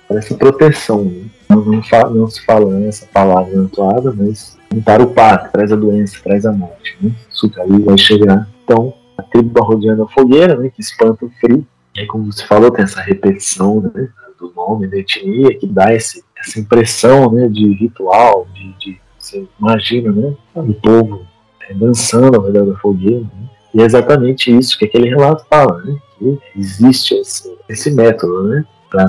parece 0.07 0.35
proteção. 0.35 1.05
Né? 1.05 1.25
Não, 1.49 1.63
não, 1.63 1.83
fala, 1.83 2.09
não, 2.09 2.29
se 2.29 2.43
fala 2.45 2.85
essa 2.85 3.05
palavra 3.07 3.63
atuada, 3.63 4.13
mas 4.15 4.56
um 4.73 4.81
tarupá, 4.81 5.37
que 5.37 5.51
traz 5.51 5.71
a 5.71 5.75
doença, 5.75 6.19
traz 6.23 6.45
a 6.45 6.51
morte. 6.51 6.97
Né? 7.01 7.11
Sucari 7.29 7.81
vai 7.81 7.97
chegar. 7.97 8.47
Então, 8.63 8.93
a 9.17 9.23
tribo 9.23 9.63
rodeando 9.63 10.03
a 10.03 10.07
fogueira, 10.07 10.55
né, 10.57 10.69
que 10.69 10.81
espanta 10.81 11.25
o 11.25 11.31
frio. 11.39 11.65
E 11.95 12.01
aí, 12.01 12.07
como 12.07 12.31
você 12.31 12.45
falou, 12.45 12.71
tem 12.71 12.83
essa 12.83 13.01
repetição 13.01 13.81
né, 13.81 14.09
do 14.39 14.53
nome 14.55 14.87
da 14.87 14.97
etnia, 14.97 15.57
que 15.57 15.65
dá 15.65 15.93
esse, 15.93 16.23
essa 16.37 16.59
impressão 16.59 17.31
né, 17.31 17.47
de 17.47 17.73
ritual, 17.73 18.47
de, 18.53 18.73
de 18.73 19.01
você 19.17 19.45
imagina 19.59 20.11
né, 20.11 20.33
o 20.55 20.73
povo 20.73 21.25
é, 21.67 21.73
dançando 21.73 22.37
ao 22.37 22.45
redor 22.45 22.65
da 22.65 22.79
fogueira. 22.79 23.21
Né? 23.21 23.49
E 23.73 23.81
é 23.81 23.85
exatamente 23.85 24.55
isso 24.55 24.77
que 24.77 24.85
aquele 24.85 25.09
relato 25.09 25.45
fala, 25.49 25.81
né? 25.83 25.97
que 26.17 26.39
existe 26.55 27.15
esse, 27.15 27.57
esse 27.67 27.91
método 27.91 28.43
né? 28.43 28.65
para 28.89 29.05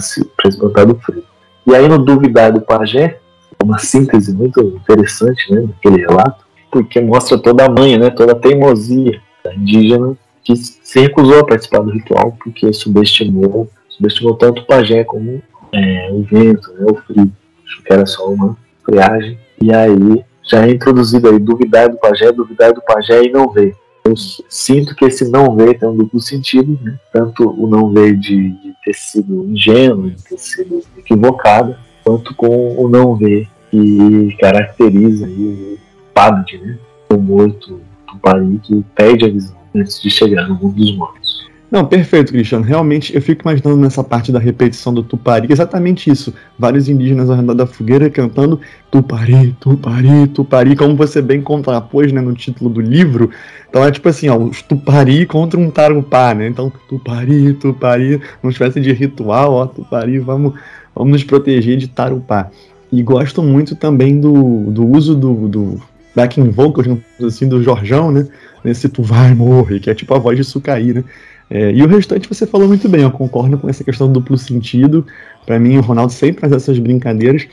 espantar 0.49 0.87
do 0.87 0.97
frio. 0.97 1.25
E 1.67 1.75
aí, 1.75 1.87
no 1.87 1.99
Duvidar 1.99 2.53
do 2.53 2.61
Pajé, 2.61 3.21
uma 3.63 3.79
síntese 3.79 4.35
muito 4.35 4.61
interessante 4.61 5.53
né, 5.53 5.63
daquele 5.63 6.07
relato, 6.07 6.45
porque 6.71 7.01
mostra 7.01 7.39
toda 7.39 7.65
a 7.65 7.69
manha, 7.69 7.99
né, 7.99 8.11
toda 8.11 8.33
a 8.33 8.39
teimosia 8.39 9.21
da 9.45 9.55
indígena 9.55 10.17
que 10.45 10.57
se 10.57 11.01
recusou 11.01 11.41
a 11.41 11.47
participar 11.47 11.81
do 11.81 11.91
ritual 11.91 12.37
porque 12.43 12.73
subestimou, 12.73 13.69
subestimou 13.89 14.35
tanto 14.35 14.63
o 14.63 14.67
pajé 14.67 15.05
como 15.05 15.43
é, 15.73 16.09
o 16.11 16.23
vento, 16.23 16.73
né, 16.75 16.87
o 16.91 16.95
frio. 16.95 17.31
Acho 17.67 17.83
que 17.83 17.93
era 17.93 18.07
só 18.07 18.31
uma 18.31 18.57
friagem. 18.83 19.39
E 19.61 19.73
aí 19.73 20.25
já 20.43 20.67
é 20.67 20.71
introduzido 20.71 21.29
aí 21.29 21.39
duvidar 21.39 21.91
do 21.91 21.99
pajé, 21.99 22.33
duvidar 22.33 22.73
do 22.73 22.81
pajé 22.81 23.25
e 23.25 23.31
não 23.31 23.51
ver. 23.51 23.77
Eu 24.05 24.15
sinto 24.17 24.95
que 24.95 25.05
esse 25.05 25.29
não 25.29 25.55
ver 25.55 25.79
tem 25.79 25.87
um 25.87 25.97
duplo 25.97 26.19
sentido, 26.19 26.79
né? 26.83 26.99
tanto 27.13 27.51
o 27.51 27.67
não 27.67 27.93
ver 27.93 28.17
de, 28.17 28.53
de 28.53 28.75
ter 28.83 28.95
sido 28.95 29.45
ingênuo, 29.45 30.11
de 30.11 30.23
ter 30.25 30.39
sido 30.39 30.83
equivocado, 30.97 31.77
quanto 32.09 32.35
com 32.35 32.75
o 32.83 32.89
não 32.89 33.15
ver 33.15 33.47
que 33.71 34.35
caracteriza 34.41 35.27
aí 35.27 35.77
o 35.77 35.79
Pabde, 36.15 36.57
né? 36.57 36.79
o 37.11 37.19
morto 37.19 37.81
Tupari 38.07 38.59
que 38.63 38.83
perde 38.95 39.27
a 39.27 39.29
visão 39.29 39.57
antes 39.75 40.01
de 40.01 40.11
chegar 40.11 40.49
no 40.49 40.55
mundo 40.55 40.75
dos 40.75 40.97
mortos. 40.97 41.47
Não, 41.71 41.85
perfeito, 41.85 42.33
Cristiano. 42.33 42.65
Realmente, 42.65 43.15
eu 43.15 43.21
fico 43.21 43.43
imaginando 43.43 43.77
nessa 43.77 44.03
parte 44.03 44.33
da 44.33 44.39
repetição 44.39 44.93
do 44.93 45.03
Tupari, 45.03 45.49
exatamente 45.51 46.11
isso. 46.11 46.33
Vários 46.59 46.89
indígenas 46.89 47.29
ao 47.29 47.37
redor 47.37 47.53
da 47.53 47.67
fogueira 47.67 48.09
cantando 48.09 48.59
Tupari, 48.91 49.55
Tupari, 49.61 50.27
Tupari, 50.29 50.75
como 50.75 50.97
você 50.97 51.21
bem 51.21 51.43
contrapôs 51.43 52.11
né, 52.11 52.23
no 52.23 52.33
título 52.33 52.71
do 52.71 52.81
livro. 52.81 53.31
Então 53.69 53.85
é 53.85 53.91
tipo 53.91 54.09
assim, 54.09 54.31
ó, 54.31 54.39
os 54.39 54.63
Tupari 54.63 55.27
contra 55.27 55.61
um 55.61 55.71
Tarupá, 55.71 56.33
né? 56.33 56.49
Então, 56.49 56.73
Tupari, 56.89 57.53
Tupari, 57.53 58.19
uma 58.43 58.51
espécie 58.51 58.81
de 58.81 58.91
ritual, 58.95 59.53
ó, 59.53 59.67
Tupari, 59.67 60.19
vamos, 60.19 60.55
vamos 60.99 61.13
nos 61.13 61.25
proteger 61.25 61.77
de 61.77 61.89
Tarupá. 61.89 62.51
E 62.93 63.03
gosto 63.03 63.43
muito 63.43 63.77
também 63.77 64.19
do, 64.21 64.71
do 64.71 64.87
uso 64.87 65.15
do, 65.15 65.49
do 65.49 65.83
backing 66.15 66.51
vocals, 66.51 66.99
assim, 67.23 67.49
do 67.49 67.63
Jorjão, 67.63 68.11
né? 68.11 68.27
Nesse 68.65 68.89
Tu 68.89 69.03
Vai 69.03 69.35
Morrer, 69.35 69.79
que 69.79 69.89
é 69.89 69.95
tipo 69.95 70.13
a 70.15 70.19
voz 70.19 70.37
de 70.37 70.45
Sucaí, 70.45 70.93
né? 70.93 71.05
É, 71.51 71.73
e 71.73 71.83
o 71.83 71.87
restante 71.87 72.29
você 72.29 72.47
falou 72.47 72.69
muito 72.69 72.89
bem, 72.89 73.03
eu 73.03 73.11
concordo 73.11 73.57
com 73.57 73.71
essa 73.71 73.83
questão 73.83 74.07
do 74.07 74.15
duplo 74.15 74.37
sentido. 74.37 75.07
Para 75.47 75.59
mim, 75.59 75.79
o 75.79 75.81
Ronaldo 75.81 76.13
sempre 76.13 76.41
faz 76.41 76.53
essas 76.53 76.79
brincadeiras. 76.79 77.47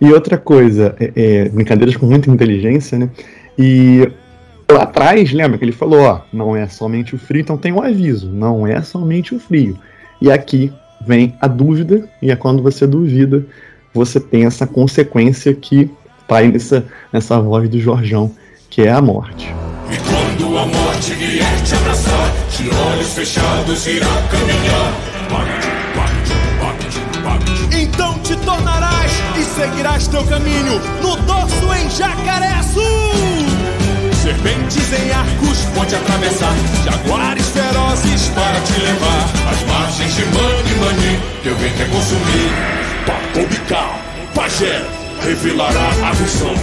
E 0.00 0.10
outra 0.12 0.38
coisa, 0.38 0.94
é, 0.98 1.12
é, 1.14 1.48
brincadeiras 1.48 1.96
com 1.96 2.06
muita 2.06 2.30
inteligência, 2.30 2.98
né? 2.98 3.10
E 3.58 4.08
lá 4.70 4.82
atrás, 4.82 5.32
lembra 5.32 5.58
que 5.58 5.64
ele 5.64 5.72
falou: 5.72 6.00
ó, 6.00 6.20
não 6.32 6.56
é 6.56 6.66
somente 6.66 7.14
o 7.14 7.18
frio, 7.18 7.42
então 7.42 7.58
tem 7.58 7.72
um 7.72 7.82
aviso, 7.82 8.30
não 8.30 8.66
é 8.66 8.80
somente 8.82 9.34
o 9.34 9.38
frio. 9.38 9.78
E 10.20 10.30
aqui 10.30 10.72
vem 11.06 11.34
a 11.40 11.46
dúvida, 11.46 12.08
e 12.20 12.30
é 12.30 12.36
quando 12.36 12.62
você 12.62 12.86
duvida, 12.86 13.44
você 13.92 14.18
tem 14.18 14.44
essa 14.44 14.66
consequência 14.66 15.52
que 15.54 15.90
tá 16.26 16.38
aí 16.38 16.50
nessa, 16.50 16.84
nessa 17.12 17.40
voz 17.40 17.68
do 17.68 17.78
Jorjão, 17.78 18.30
que 18.70 18.82
é 18.82 18.90
a 18.90 19.02
morte. 19.02 19.54
E 19.90 19.96
quando 19.96 20.58
a 20.58 20.66
morte 20.66 21.12
vier 21.14 21.62
te 21.62 21.74
abraçar, 21.74 22.32
de 22.56 22.68
olhos 22.68 23.14
fechados 23.14 23.86
irá 23.86 24.06
caminhar. 24.30 25.12
Então 27.74 28.18
te 28.20 28.36
tornarás 28.36 29.12
e 29.38 29.44
seguirás 29.44 30.06
teu 30.06 30.24
caminho 30.24 30.80
no 31.02 31.16
dorso 31.16 31.74
em 31.74 31.90
Jacaré 31.90 32.62
Sul. 32.62 33.51
Serpentes 34.22 34.92
em 34.92 35.10
arcos 35.10 35.64
pode 35.74 35.96
atravessar, 35.96 36.54
jaguares 36.84 37.48
ferozes 37.48 38.28
para 38.28 38.60
te 38.60 38.80
levar. 38.80 39.24
As 39.50 39.64
margens 39.66 40.14
de 40.14 40.24
Mani 40.26 40.74
Mani, 40.78 41.18
teu 41.42 41.56
vento 41.56 41.82
é 41.82 41.84
consumir. 41.86 42.48
Papobical, 43.04 43.98
pajé, 44.32 44.86
revelará 45.22 45.88
a 46.08 46.12
visão. 46.12 46.54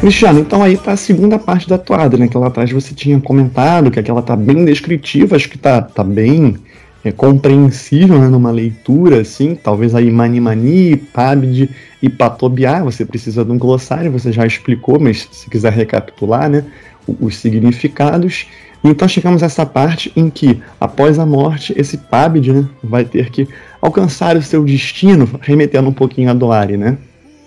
Cristiano, 0.00 0.40
então 0.40 0.62
aí 0.62 0.78
tá 0.78 0.92
a 0.92 0.96
segunda 0.96 1.38
parte 1.38 1.68
da 1.68 1.76
toada, 1.76 2.16
né? 2.16 2.28
Que 2.28 2.38
lá 2.38 2.46
atrás 2.46 2.72
você 2.72 2.94
tinha 2.94 3.20
comentado 3.20 3.90
que 3.90 4.00
aquela 4.00 4.22
tá 4.22 4.34
bem 4.34 4.64
descritiva, 4.64 5.36
acho 5.36 5.50
que 5.50 5.58
tá, 5.58 5.82
tá 5.82 6.02
bem 6.02 6.56
é, 7.04 7.10
compreensível 7.12 8.18
né, 8.18 8.28
numa 8.28 8.50
leitura, 8.50 9.20
assim, 9.20 9.54
talvez 9.54 9.94
aí 9.94 10.10
Mani 10.10 10.40
Mani, 10.40 10.96
Pabd 10.96 11.68
e 12.00 12.08
Patobiá, 12.08 12.82
você 12.82 13.04
precisa 13.04 13.44
de 13.44 13.50
um 13.50 13.58
glossário, 13.58 14.10
você 14.10 14.32
já 14.32 14.46
explicou, 14.46 14.98
mas 15.00 15.28
se 15.30 15.50
quiser 15.50 15.72
recapitular, 15.72 16.48
né, 16.48 16.64
os 17.06 17.36
significados. 17.36 18.46
Então 18.84 19.06
chegamos 19.06 19.42
a 19.42 19.46
essa 19.46 19.64
parte 19.64 20.12
em 20.16 20.28
que, 20.28 20.60
após 20.80 21.18
a 21.18 21.26
morte, 21.26 21.72
esse 21.76 21.96
Pabd, 21.96 22.52
né, 22.52 22.68
vai 22.82 23.04
ter 23.04 23.30
que 23.30 23.48
alcançar 23.80 24.36
o 24.36 24.42
seu 24.42 24.64
destino, 24.64 25.28
remetendo 25.40 25.88
um 25.88 25.92
pouquinho 25.92 26.30
a 26.30 26.34
Doari, 26.34 26.76
né? 26.76 26.98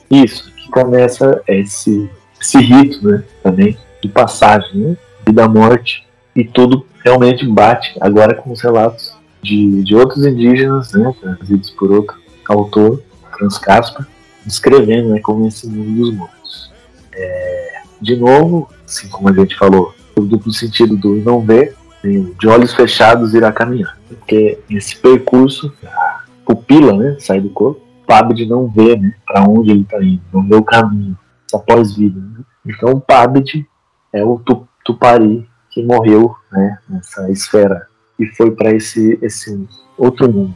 Isso, 0.10 0.52
que 0.56 0.70
começa 0.70 1.42
esse 1.48 2.10
esse 2.42 2.60
rito, 2.60 3.08
né, 3.08 3.24
também, 3.42 3.78
de 4.02 4.08
passagem, 4.08 4.76
né, 4.76 4.98
vida 5.26 5.48
morte, 5.48 6.06
e 6.36 6.44
tudo 6.44 6.86
realmente 7.04 7.46
bate 7.48 7.96
agora 8.00 8.36
com 8.36 8.52
os 8.52 8.62
relatos 8.62 9.14
de, 9.42 9.84
de 9.84 9.96
outros 9.96 10.26
indígenas, 10.26 10.92
né, 10.94 11.14
trazidos 11.20 11.70
por 11.72 11.92
outro 11.92 12.16
autor, 12.48 13.02
Franz 13.36 13.58
Casper, 13.58 14.06
descrevendo 14.46 15.10
né, 15.10 15.20
como 15.22 15.48
esse 15.48 15.68
mundo 15.68 15.92
dos 15.96 16.14
mortos. 16.14 16.72
É, 17.14 17.82
de 18.02 18.16
novo, 18.16 18.70
assim 18.86 19.08
como 19.10 19.30
a 19.30 19.34
gente 19.34 19.56
falou, 19.58 19.94
o 20.16 20.22
duplo 20.22 20.54
sentido 20.54 20.96
do 20.96 21.16
não 21.16 21.42
ver, 21.42 21.76
de 22.04 22.48
olhos 22.48 22.74
fechados 22.74 23.34
irá 23.34 23.52
caminhar, 23.52 23.98
porque 24.08 24.60
esse 24.70 24.96
percurso, 24.98 25.74
a 25.84 26.24
pupila, 26.46 26.94
né, 26.94 27.18
sai 27.20 27.42
do 27.42 27.50
corpo, 27.50 27.82
sabe 28.10 28.34
de 28.36 28.46
não 28.46 28.68
ver, 28.68 29.00
né, 29.00 29.16
para 29.26 29.44
onde 29.44 29.72
ele 29.72 29.82
está 29.82 30.02
indo, 30.04 30.22
não 30.32 30.48
ver 30.48 30.56
o 30.56 30.64
caminho, 30.64 31.18
essa 31.48 31.58
pós-vida. 31.60 32.20
Né? 32.20 32.44
Então 32.68 32.92
o 32.92 33.02
Pabit 33.02 33.68
é 34.14 34.24
o 34.24 34.40
Tupari 34.84 35.48
que 35.72 35.84
morreu 35.84 36.36
né, 36.52 36.78
nessa 36.88 37.30
esfera 37.32 37.88
e 38.20 38.28
foi 38.28 38.52
para 38.52 38.72
esse, 38.72 39.18
esse 39.22 39.68
outro 39.98 40.32
mundo. 40.32 40.56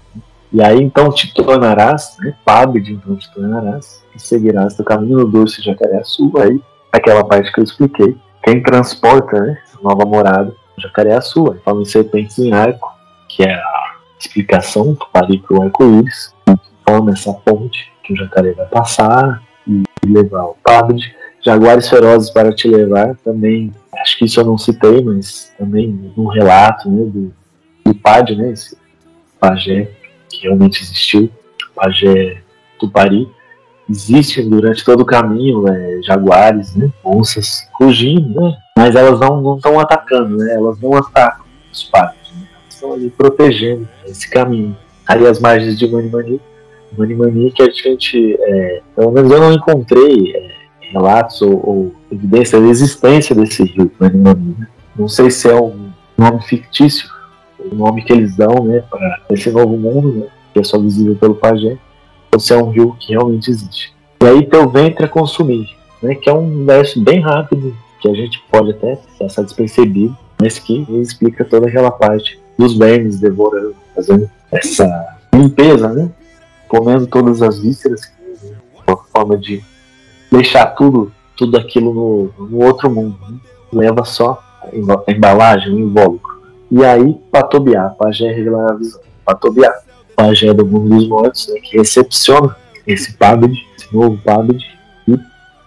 E 0.51 0.61
aí 0.61 0.81
então 0.81 1.11
te 1.11 1.33
tornarás, 1.33 2.17
né, 2.19 2.35
então 2.87 3.15
te 3.15 3.33
tornarás, 3.33 4.03
e 4.15 4.21
seguirás 4.21 4.75
teu 4.75 4.85
caminho 4.85 5.19
no 5.19 5.25
doce 5.25 5.61
Jacareaçu, 5.61 6.31
aí 6.37 6.61
aquela 6.91 7.23
parte 7.23 7.51
que 7.51 7.59
eu 7.59 7.63
expliquei. 7.63 8.17
Quem 8.43 8.63
transporta 8.63 9.39
né, 9.39 9.57
nova 9.81 10.05
morada, 10.05 10.53
Jacareaçu, 10.77 11.51
aí 11.51 11.59
fala 11.59 11.81
em 11.81 11.85
serpentes 11.85 12.39
em 12.39 12.53
arco, 12.53 12.89
que 13.27 13.43
é 13.43 13.53
a 13.53 13.95
explicação 14.19 14.93
do 14.93 15.05
Pari 15.11 15.39
para 15.39 15.57
o 15.57 15.61
arco-íris, 15.61 16.33
forma 16.89 17.11
essa 17.11 17.31
ponte 17.33 17.91
que 18.03 18.13
o 18.13 18.15
jacaré 18.15 18.53
vai 18.53 18.65
passar, 18.65 19.43
e 19.67 19.83
levar 20.07 20.45
o 20.45 20.55
Pabd. 20.63 21.15
Jaguares 21.41 21.87
Ferozes 21.87 22.31
para 22.31 22.53
te 22.53 22.67
levar 22.67 23.15
também, 23.23 23.71
acho 24.01 24.17
que 24.17 24.25
isso 24.25 24.39
eu 24.39 24.45
não 24.45 24.57
citei, 24.57 25.01
mas 25.01 25.53
também 25.57 26.11
no 26.17 26.27
relato 26.27 26.89
né, 26.89 27.03
do, 27.05 27.33
do 27.85 27.95
Pad, 27.95 28.35
né, 28.35 28.51
esse 28.51 28.77
pajé 29.39 29.89
que 30.29 30.43
realmente 30.43 30.81
existiu, 30.81 31.29
pajé 31.75 32.41
Tupari, 32.77 33.29
existem 33.89 34.47
durante 34.49 34.85
todo 34.85 35.01
o 35.01 35.05
caminho 35.05 35.67
é, 35.67 36.01
jaguares, 36.03 36.75
né, 36.75 36.89
onças 37.03 37.67
rugindo, 37.79 38.39
né, 38.39 38.57
mas 38.77 38.95
elas 38.95 39.19
não 39.19 39.55
estão 39.55 39.79
atacando, 39.79 40.37
né, 40.37 40.53
elas 40.53 40.79
não 40.79 40.95
atacam 40.95 41.45
os 41.71 41.83
patos, 41.83 42.31
né, 42.33 42.47
estão 42.69 42.93
ali 42.93 43.09
protegendo 43.09 43.87
esse 44.05 44.29
caminho. 44.29 44.77
Ali 45.07 45.25
as 45.25 45.39
margens 45.39 45.77
de 45.77 45.87
Mani 45.87 46.09
Mani 46.09 46.39
Money 46.97 47.15
Money 47.15 47.51
que 47.51 47.63
a 47.63 47.69
gente, 47.69 48.37
é, 48.39 48.81
pelo 48.95 49.11
menos 49.11 49.31
eu 49.31 49.39
não 49.39 49.53
encontrei 49.53 50.35
é, 50.35 50.51
relatos 50.91 51.41
ou, 51.41 51.53
ou 51.67 51.95
evidência 52.11 52.59
da 52.59 52.67
existência 52.67 53.35
desse 53.35 53.63
rio 53.63 53.91
Money. 53.99 54.55
Né? 54.57 54.67
Não 54.95 55.07
sei 55.07 55.29
se 55.29 55.49
é 55.49 55.55
um 55.55 55.91
nome 56.17 56.41
fictício, 56.43 57.09
o 57.59 57.75
nome 57.75 58.03
que 58.03 58.13
eles 58.13 58.35
dão 58.35 58.63
né, 58.63 58.83
para 58.89 59.21
esse 59.31 59.51
novo 59.51 59.77
mundo, 59.77 60.13
né, 60.13 60.27
que 60.53 60.59
é 60.59 60.63
só 60.63 60.79
visível 60.79 61.15
pelo 61.15 61.35
pajé, 61.35 61.77
ou 62.31 62.57
é 62.57 62.61
um 62.61 62.69
rio 62.69 62.95
que 62.99 63.13
realmente 63.13 63.49
existe. 63.49 63.93
E 64.21 64.25
aí 64.25 64.45
teu 64.45 64.69
ventre 64.69 65.05
é 65.05 65.07
consumir, 65.07 65.67
né, 66.01 66.15
que 66.15 66.29
é 66.29 66.33
um 66.33 66.65
verso 66.65 67.01
bem 67.01 67.19
rápido, 67.19 67.75
que 67.99 68.09
a 68.09 68.13
gente 68.13 68.41
pode 68.51 68.71
até 68.71 68.97
passar 69.17 69.43
despercebido, 69.43 70.17
mas 70.39 70.57
que 70.57 70.85
explica 71.01 71.43
toda 71.43 71.67
aquela 71.67 71.91
parte 71.91 72.39
dos 72.57 72.77
vermes 72.77 73.19
devorando, 73.19 73.75
fazendo 73.95 74.29
essa 74.51 75.17
limpeza, 75.33 75.89
né? 75.89 76.09
comendo 76.69 77.07
todas 77.07 77.41
as 77.41 77.59
vísceras, 77.59 78.01
uma 78.87 78.97
forma 79.11 79.37
de 79.37 79.61
deixar 80.31 80.67
tudo, 80.67 81.11
tudo 81.35 81.57
aquilo 81.57 81.93
no, 81.93 82.47
no 82.47 82.63
outro 82.63 82.89
mundo. 82.89 83.17
Né? 83.29 83.39
Leva 83.73 84.05
só 84.05 84.41
a 84.61 85.11
embalagem, 85.11 85.73
o 85.73 85.79
invólucro. 85.79 86.39
E 86.71 86.85
aí, 86.85 87.13
Patobiá, 87.31 87.89
pajé 87.89 88.31
revelar 88.31 88.71
a 88.71 88.75
visão. 88.75 89.01
Patobiá, 89.25 89.73
pajé 90.19 90.53
do 90.53 90.65
mundo 90.65 90.97
dos 90.97 91.07
mortos, 91.07 91.47
né, 91.47 91.61
que 91.61 91.77
recepciona 91.77 92.53
esse 92.85 93.13
Pábide, 93.13 93.65
esse 93.77 93.95
novo 93.95 94.17
Pábide, 94.17 94.65
e 95.07 95.17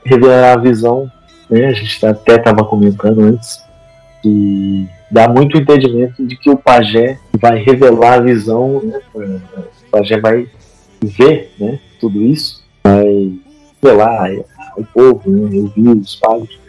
revelar 0.05 0.59
a 0.59 0.61
visão. 0.61 1.11
Né, 1.49 1.67
a 1.67 1.73
gente 1.73 2.05
até 2.05 2.37
estava 2.37 2.62
comentando 2.62 3.23
antes, 3.23 3.62
que 4.23 4.87
dá 5.11 5.27
muito 5.27 5.57
entendimento 5.57 6.25
de 6.27 6.37
que 6.37 6.51
o 6.51 6.57
pajé 6.57 7.19
vai 7.38 7.62
revelar 7.62 8.15
a 8.15 8.21
visão, 8.21 8.83
né, 8.83 9.01
o 9.15 9.91
pajé 9.91 10.21
vai 10.21 10.47
ver 11.03 11.51
né, 11.59 11.81
tudo 11.99 12.21
isso, 12.23 12.62
vai 12.85 13.33
revelar 13.83 14.31
ao 14.77 14.85
povo, 14.93 15.31
né, 15.31 15.61
ouvir 15.61 15.88
os 15.88 16.17
padres. 16.17 16.61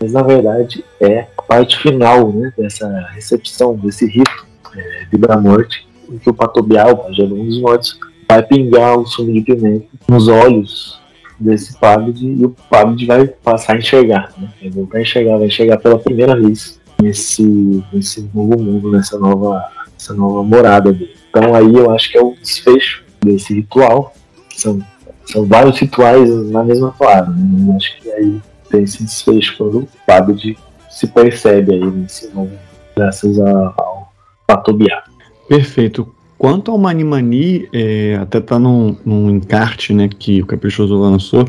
Mas 0.00 0.12
na 0.12 0.22
verdade 0.22 0.84
é 1.00 1.26
a 1.36 1.42
parte 1.42 1.78
final 1.78 2.32
né, 2.32 2.52
dessa 2.56 2.88
recepção, 3.14 3.76
desse 3.76 4.06
rito 4.06 4.46
é, 4.76 5.04
de 5.10 5.18
morte, 5.40 5.87
que 6.22 6.30
o 6.30 6.34
Patobial, 6.34 7.06
o 7.08 7.12
dos 7.12 7.60
mortos, 7.60 7.98
vai 8.28 8.42
pingar 8.42 8.98
o 8.98 9.06
sumo 9.06 9.32
de 9.32 9.40
pimenta 9.40 9.86
nos 10.08 10.28
olhos 10.28 11.00
desse 11.38 11.78
Pábide 11.78 12.26
e 12.26 12.44
o 12.44 12.54
Pábide 12.68 13.06
vai 13.06 13.26
passar 13.26 13.74
a 13.74 13.78
enxergar. 13.78 14.32
Né? 14.36 14.48
Vai 14.60 14.70
voltar 14.70 14.98
a 14.98 15.02
enxergar, 15.02 15.38
vai 15.38 15.46
enxergar 15.46 15.78
pela 15.78 15.98
primeira 15.98 16.38
vez 16.38 16.80
nesse, 17.00 17.84
nesse 17.92 18.28
novo 18.34 18.58
mundo, 18.58 18.90
nessa 18.90 19.18
nova, 19.18 19.64
nessa 19.92 20.14
nova 20.14 20.42
morada 20.42 20.92
dele. 20.92 21.16
Então 21.30 21.54
aí 21.54 21.72
eu 21.72 21.90
acho 21.90 22.10
que 22.10 22.18
é 22.18 22.22
o 22.22 22.34
desfecho 22.34 23.04
desse 23.20 23.54
ritual. 23.54 24.12
São, 24.54 24.80
são 25.24 25.46
vários 25.46 25.78
rituais 25.78 26.28
na 26.50 26.64
mesma 26.64 26.90
palavra. 26.92 27.30
Né? 27.30 27.68
Eu 27.68 27.76
acho 27.76 27.96
que 27.98 28.10
aí 28.10 28.40
tem 28.70 28.82
esse 28.82 29.02
desfecho 29.02 29.56
quando 29.56 29.78
o 29.80 29.88
Pábide 30.06 30.58
se 30.90 31.06
percebe 31.06 31.74
aí 31.74 31.86
nesse 31.86 32.28
novo, 32.34 32.50
graças 32.96 33.38
ao 33.38 34.12
Patobiá. 34.46 35.04
Perfeito. 35.48 36.06
Quanto 36.36 36.70
ao 36.70 36.78
Manimani, 36.78 37.68
é, 37.72 38.16
até 38.20 38.40
tá 38.40 38.58
num, 38.58 38.96
num 39.04 39.30
encarte 39.30 39.92
né, 39.92 40.08
que 40.08 40.40
o 40.40 40.46
Caprichoso 40.46 40.94
lançou, 40.94 41.44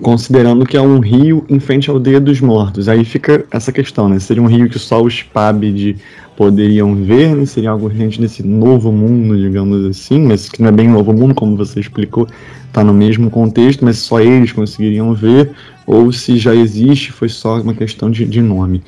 considerando 0.00 0.64
que 0.64 0.76
é 0.76 0.80
um 0.80 1.00
rio 1.00 1.44
em 1.48 1.60
frente 1.60 1.90
ao 1.90 1.96
Aldeia 1.96 2.20
dos 2.20 2.40
Mortos. 2.40 2.88
Aí 2.88 3.04
fica 3.04 3.44
essa 3.50 3.70
questão, 3.70 4.08
né? 4.08 4.18
Seria 4.18 4.42
um 4.42 4.46
rio 4.46 4.70
que 4.70 4.78
só 4.78 5.02
os 5.02 5.22
Pabid 5.22 5.96
poderiam 6.36 6.94
ver, 6.94 7.36
né? 7.36 7.44
Seria 7.44 7.70
algo 7.70 7.88
recente 7.88 8.20
desse 8.20 8.42
novo 8.42 8.90
mundo, 8.90 9.36
digamos 9.36 9.84
assim, 9.84 10.20
mas 10.20 10.48
que 10.48 10.62
não 10.62 10.68
é 10.68 10.72
bem 10.72 10.88
novo 10.88 11.12
mundo, 11.12 11.34
como 11.34 11.54
você 11.56 11.78
explicou, 11.78 12.26
está 12.66 12.82
no 12.82 12.94
mesmo 12.94 13.30
contexto, 13.30 13.84
mas 13.84 13.98
só 13.98 14.18
eles 14.18 14.50
conseguiriam 14.50 15.12
ver, 15.14 15.50
ou 15.86 16.10
se 16.10 16.38
já 16.38 16.54
existe, 16.54 17.12
foi 17.12 17.28
só 17.28 17.60
uma 17.60 17.74
questão 17.74 18.10
de, 18.10 18.24
de 18.24 18.40
nome. 18.40 18.82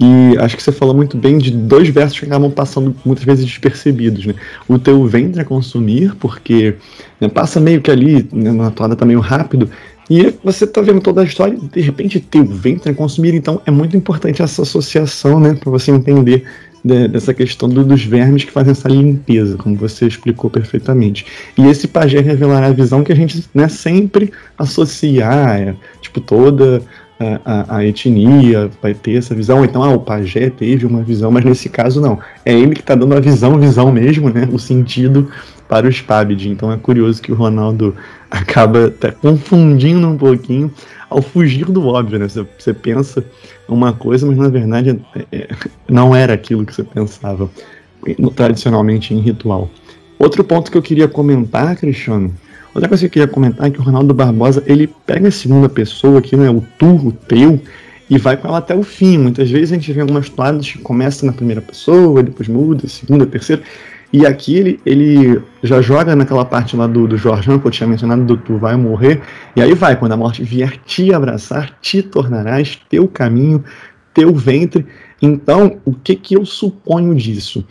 E 0.00 0.36
acho 0.38 0.56
que 0.56 0.62
você 0.62 0.72
falou 0.72 0.94
muito 0.94 1.16
bem 1.16 1.38
de 1.38 1.50
dois 1.50 1.88
versos 1.88 2.18
que 2.18 2.26
acabam 2.26 2.50
passando 2.50 2.94
muitas 3.04 3.24
vezes 3.24 3.44
despercebidos, 3.44 4.26
né? 4.26 4.34
O 4.68 4.78
teu 4.78 5.04
ventre 5.06 5.40
a 5.40 5.44
consumir, 5.44 6.14
porque 6.16 6.74
né, 7.20 7.28
passa 7.28 7.60
meio 7.60 7.80
que 7.80 7.90
ali, 7.90 8.28
né, 8.32 8.52
na 8.52 8.70
toada 8.70 8.96
tá 8.96 9.04
meio 9.04 9.20
rápido, 9.20 9.70
e 10.10 10.34
você 10.42 10.66
tá 10.66 10.80
vendo 10.80 11.00
toda 11.00 11.20
a 11.20 11.24
história, 11.24 11.56
de 11.56 11.80
repente 11.80 12.20
teu 12.20 12.44
ventre 12.44 12.90
a 12.90 12.94
consumir, 12.94 13.34
então 13.34 13.62
é 13.64 13.70
muito 13.70 13.96
importante 13.96 14.42
essa 14.42 14.62
associação, 14.62 15.38
né, 15.38 15.54
para 15.54 15.70
você 15.70 15.90
entender 15.90 16.44
de, 16.84 17.08
dessa 17.08 17.32
questão 17.32 17.68
do, 17.68 17.84
dos 17.84 18.04
vermes 18.04 18.44
que 18.44 18.50
fazem 18.50 18.72
essa 18.72 18.88
limpeza, 18.88 19.56
como 19.56 19.76
você 19.76 20.06
explicou 20.06 20.50
perfeitamente. 20.50 21.24
E 21.56 21.66
esse 21.66 21.86
pajé 21.86 22.20
revelará 22.20 22.66
a 22.66 22.72
visão 22.72 23.04
que 23.04 23.12
a 23.12 23.16
gente 23.16 23.44
né, 23.54 23.68
sempre 23.68 24.32
associa, 24.58 25.28
ah, 25.28 25.58
é, 25.58 25.74
tipo, 26.00 26.20
toda 26.20 26.82
a, 27.44 27.76
a, 27.76 27.86
etnia 27.86 28.70
vai 28.80 28.94
ter 28.94 29.16
essa 29.16 29.34
visão, 29.34 29.64
então 29.64 29.82
ah, 29.82 29.90
o 29.90 30.00
pajé 30.00 30.50
teve 30.50 30.86
uma 30.86 31.02
visão, 31.02 31.30
mas 31.30 31.44
nesse 31.44 31.68
caso 31.68 32.00
não. 32.00 32.18
É 32.44 32.52
ele 32.52 32.74
que 32.74 32.80
está 32.80 32.94
dando 32.94 33.14
a 33.14 33.20
visão, 33.20 33.58
visão 33.58 33.92
mesmo, 33.92 34.30
né? 34.30 34.48
O 34.52 34.58
sentido 34.58 35.28
para 35.68 35.88
os 35.88 36.00
Pabid. 36.00 36.50
Então 36.50 36.70
é 36.70 36.76
curioso 36.76 37.22
que 37.22 37.32
o 37.32 37.34
Ronaldo 37.34 37.94
acaba 38.30 38.86
até 38.86 39.10
confundindo 39.10 40.06
um 40.06 40.16
pouquinho 40.16 40.72
ao 41.08 41.22
fugir 41.22 41.66
do 41.66 41.86
óbvio, 41.86 42.18
né? 42.18 42.28
Você, 42.28 42.46
você 42.58 42.74
pensa 42.74 43.24
uma 43.68 43.92
coisa, 43.92 44.26
mas 44.26 44.36
na 44.36 44.48
verdade 44.48 45.00
é, 45.14 45.24
é, 45.32 45.48
não 45.88 46.14
era 46.14 46.34
aquilo 46.34 46.64
que 46.64 46.74
você 46.74 46.82
pensava 46.82 47.48
tradicionalmente 48.34 49.14
em 49.14 49.20
ritual. 49.20 49.70
Outro 50.18 50.44
ponto 50.44 50.70
que 50.70 50.76
eu 50.76 50.82
queria 50.82 51.08
comentar, 51.08 51.76
Cristiano, 51.76 52.32
Outra 52.74 52.88
coisa 52.88 53.02
que 53.02 53.06
eu 53.06 53.10
queria 53.10 53.28
comentar 53.28 53.66
é 53.66 53.70
que 53.70 53.78
o 53.78 53.82
Ronaldo 53.82 54.14
Barbosa 54.14 54.62
ele 54.66 54.88
pega 55.06 55.28
a 55.28 55.30
segunda 55.30 55.68
pessoa 55.68 56.18
aqui, 56.18 56.36
né, 56.36 56.48
o 56.48 56.64
tu, 56.78 56.86
o 56.86 57.12
teu, 57.12 57.60
e 58.08 58.18
vai 58.18 58.36
com 58.36 58.48
ela 58.48 58.58
até 58.58 58.74
o 58.74 58.82
fim. 58.82 59.18
Muitas 59.18 59.50
vezes 59.50 59.72
a 59.72 59.74
gente 59.74 59.92
vê 59.92 60.00
algumas 60.00 60.28
toadas 60.28 60.70
que 60.70 60.78
começam 60.78 61.26
na 61.26 61.32
primeira 61.32 61.60
pessoa, 61.60 62.22
depois 62.22 62.48
muda, 62.48 62.88
segunda, 62.88 63.26
terceira. 63.26 63.62
E 64.12 64.26
aqui 64.26 64.56
ele, 64.56 64.80
ele 64.84 65.42
já 65.62 65.80
joga 65.80 66.14
naquela 66.14 66.44
parte 66.44 66.76
lá 66.76 66.86
do, 66.86 67.08
do 67.08 67.16
Jorjão 67.16 67.58
que 67.58 67.66
eu 67.66 67.70
tinha 67.70 67.86
mencionado, 67.86 68.24
do 68.24 68.36
tu 68.36 68.58
vai 68.58 68.76
morrer. 68.76 69.22
E 69.56 69.62
aí 69.62 69.74
vai, 69.74 69.96
quando 69.96 70.12
a 70.12 70.16
morte 70.16 70.42
vier 70.42 70.76
te 70.84 71.12
abraçar, 71.14 71.78
te 71.80 72.02
tornarás 72.02 72.78
teu 72.90 73.08
caminho, 73.08 73.64
teu 74.12 74.34
ventre. 74.34 74.86
Então, 75.20 75.78
o 75.84 75.94
que, 75.94 76.14
que 76.14 76.36
eu 76.36 76.44
suponho 76.44 77.14
disso? 77.14 77.64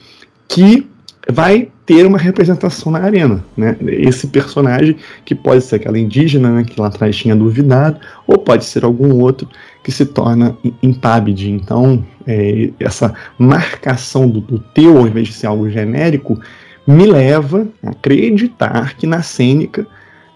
Que 0.48 0.88
vai 1.30 1.70
ter 1.92 2.06
uma 2.06 2.18
representação 2.18 2.90
na 2.90 3.00
arena, 3.00 3.44
né? 3.58 3.76
Esse 3.86 4.28
personagem 4.28 4.96
que 5.26 5.36
pode 5.36 5.62
ser 5.62 5.76
aquela 5.76 6.00
indígena, 6.00 6.50
né, 6.50 6.64
que 6.64 6.80
lá 6.80 6.88
atrás 6.88 7.18
tinha 7.18 7.36
duvidado, 7.36 8.00
ou 8.26 8.38
pode 8.38 8.64
ser 8.64 8.86
algum 8.86 9.20
outro 9.20 9.46
que 9.84 9.92
se 9.92 10.06
torna 10.06 10.56
impábide. 10.82 11.52
Então, 11.52 12.02
é, 12.26 12.70
essa 12.80 13.14
marcação 13.38 14.26
do, 14.26 14.40
do 14.40 14.58
teu, 14.58 15.00
ao 15.00 15.06
invés 15.06 15.28
de 15.28 15.34
ser 15.34 15.48
algo 15.48 15.70
genérico, 15.70 16.40
me 16.88 17.06
leva 17.06 17.68
a 17.84 17.90
acreditar 17.90 18.96
que 18.96 19.06
na 19.06 19.22
cênica 19.22 19.86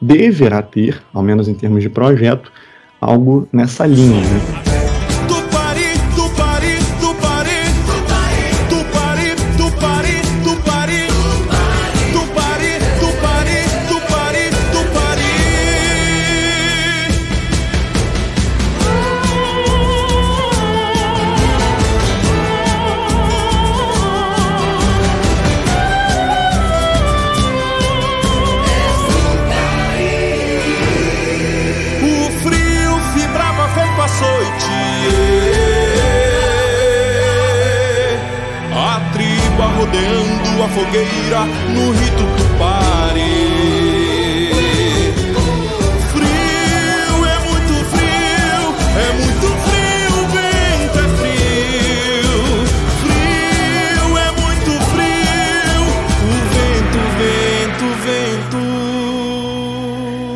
deverá 0.01 0.61
ter, 0.61 1.01
ao 1.13 1.23
menos 1.23 1.47
em 1.47 1.53
termos 1.53 1.81
de 1.81 1.89
projeto, 1.89 2.51
algo 2.99 3.47
nessa 3.53 3.85
linha. 3.85 4.19
Né? 4.19 4.74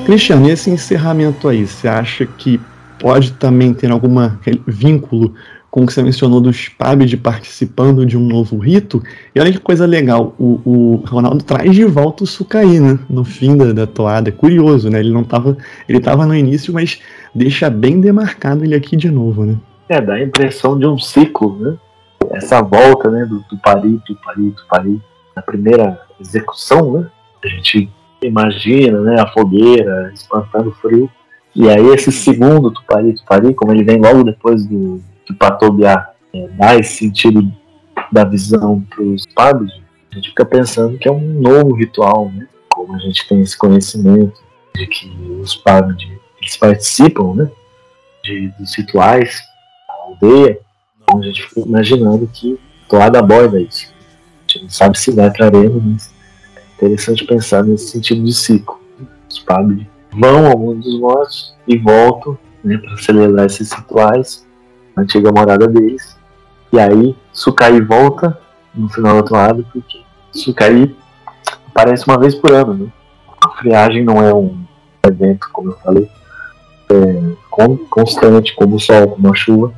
Cristiano, 0.10 0.50
e 0.50 0.52
esse 0.52 0.72
encerramento 0.72 1.48
aí, 1.48 1.67
você 1.67 1.88
acha 1.88 2.26
que 2.26 2.60
pode 2.98 3.31
também 3.34 3.75
ter 3.75 3.92
algum 3.92 4.15
vínculo 4.65 5.36
com 5.69 5.84
o 5.84 5.86
que 5.86 5.94
você 5.94 6.02
mencionou 6.02 6.42
dos 6.42 6.67
PABs 6.67 7.13
participando 7.13 8.04
de 8.08 8.17
um 8.17 8.21
novo 8.21 8.58
rito. 8.58 9.04
E 9.36 9.40
olha 9.40 9.52
que 9.52 9.60
coisa 9.60 9.86
legal, 9.86 10.34
o, 10.40 10.62
o 10.65 10.96
Ronaldo 11.06 11.44
traz 11.44 11.75
de 11.75 11.86
volta 11.86 12.23
o 12.23 12.27
Sucaí, 12.27 12.79
né? 12.79 12.98
No 13.08 13.23
fim 13.23 13.56
da, 13.56 13.71
da 13.71 13.86
toada. 13.86 14.29
É 14.29 14.31
curioso, 14.31 14.90
né? 14.90 15.00
Ele 15.00 15.12
não 15.12 15.23
tava. 15.23 15.56
Ele 15.88 16.00
tava 16.00 16.25
no 16.25 16.36
início, 16.36 16.73
mas 16.73 17.00
deixa 17.36 17.69
bem 17.69 18.02
demarcado 18.02 18.65
ele 18.65 18.73
aqui 18.73 18.98
de 18.98 19.12
novo, 19.12 19.46
né? 19.46 19.58
É, 19.88 20.02
dá 20.02 20.15
a 20.15 20.23
impressão 20.23 20.75
de 20.79 20.88
um 20.88 20.98
ciclo, 20.98 21.56
né? 21.60 21.77
Essa 22.31 22.63
volta, 22.63 23.12
né? 23.12 23.27
Do 23.27 23.44
Tupari, 23.44 24.02
Tupari, 24.08 24.50
Tupari. 24.58 25.00
Na 25.36 25.44
primeira 25.44 26.02
execução, 26.19 26.94
né? 26.94 27.06
A 27.46 27.48
gente 27.48 27.92
imagina, 28.22 29.02
né? 29.02 29.22
A 29.22 29.28
fogueira 29.28 30.12
espantando 30.13 30.70
o 30.70 30.74
frio. 30.74 31.10
E 31.56 31.70
aí 31.70 31.88
esse 31.90 32.12
segundo 32.12 32.72
Tupari, 32.72 33.13
Tupari, 33.13 33.54
como 33.54 33.72
ele 33.72 33.84
vem 33.84 34.00
logo 34.00 34.24
depois 34.24 34.65
do, 34.65 35.02
que 35.26 35.34
Patobiá 35.34 36.10
é, 36.34 36.48
dá 36.50 36.76
esse 36.76 36.98
sentido 36.98 37.52
da 38.12 38.24
visão 38.24 38.82
para 38.90 39.04
os 39.04 39.26
padres, 39.28 39.72
a 40.12 40.15
gente 40.15 40.30
fica 40.30 40.46
pensando 40.46 40.98
que 40.98 41.08
é 41.08 41.12
um 41.12 41.20
novo 41.20 41.74
ritual, 41.74 42.32
né? 42.34 42.48
como 42.70 42.96
a 42.96 43.00
gente 43.00 43.28
tem 43.28 43.42
esse 43.42 43.58
conhecimento 43.58 44.42
de 44.74 44.88
que 44.88 45.08
os 45.42 45.62
eles 46.42 46.58
participam 46.58 47.36
né, 47.36 47.52
de, 48.24 48.48
dos 48.58 48.74
rituais 48.76 49.42
da 49.88 49.94
aldeia, 50.06 50.60
então 51.02 51.20
a 51.20 51.22
gente 51.22 51.44
fica 51.44 51.60
imaginando 51.60 52.26
que 52.28 52.58
toada 52.88 53.20
aborda 53.20 53.60
isso. 53.60 53.94
A 54.48 54.52
gente 54.52 54.63
não 54.63 54.70
sabe 54.70 54.98
se 54.98 55.12
vai 55.12 55.30
para 55.30 55.48
arena, 55.48 55.80
mas 55.84 56.10
é 56.10 56.19
interessante 56.80 57.25
pensar 57.25 57.63
nesse 57.63 57.90
sentido 57.90 58.23
de 58.23 58.34
ciclo. 58.34 58.80
Os 59.30 59.40
pagos 59.40 59.84
vão 60.12 60.48
ao 60.48 60.58
mundo 60.58 60.82
dos 60.82 61.00
mortos 61.00 61.56
e 61.67 61.77
voltam 61.77 62.38
né, 62.63 62.77
para 62.77 62.98
celebrar 62.98 63.46
esses 63.46 63.71
rituais 63.71 64.48
na 64.96 65.04
antiga 65.04 65.32
morada 65.32 65.67
deles. 65.67 66.17
E 66.71 66.80
aí 66.80 67.15
Sukai 67.34 67.80
volta 67.82 68.40
no 68.73 68.90
final 68.90 69.15
da 69.15 69.23
toada, 69.23 69.63
porque 69.71 70.02
Sukai 70.32 70.96
aparece 71.67 72.08
uma 72.08 72.17
vez 72.17 72.34
por 72.34 72.54
ano. 72.54 72.73
Né? 72.73 72.92
A 73.42 73.50
friagem 73.50 74.04
não 74.04 74.23
é 74.23 74.34
um 74.34 74.63
evento, 75.06 75.50
como 75.52 75.71
eu 75.71 75.77
falei, 75.77 76.10
é, 76.90 77.21
constante, 77.90 78.56
como 78.56 78.75
o 78.75 78.80
sol, 78.80 79.10
como 79.10 79.32
a 79.32 79.36
chuva. 79.36 79.73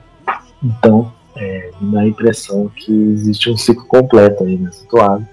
Então, 0.63 1.11
é, 1.35 1.71
me 1.79 1.91
dá 1.91 2.01
a 2.01 2.07
impressão 2.07 2.69
que 2.75 2.91
existe 2.91 3.49
um 3.49 3.57
ciclo 3.57 3.85
completo 3.85 4.43
aí 4.43 4.57
nessa 4.57 4.85
toada. 4.87 5.27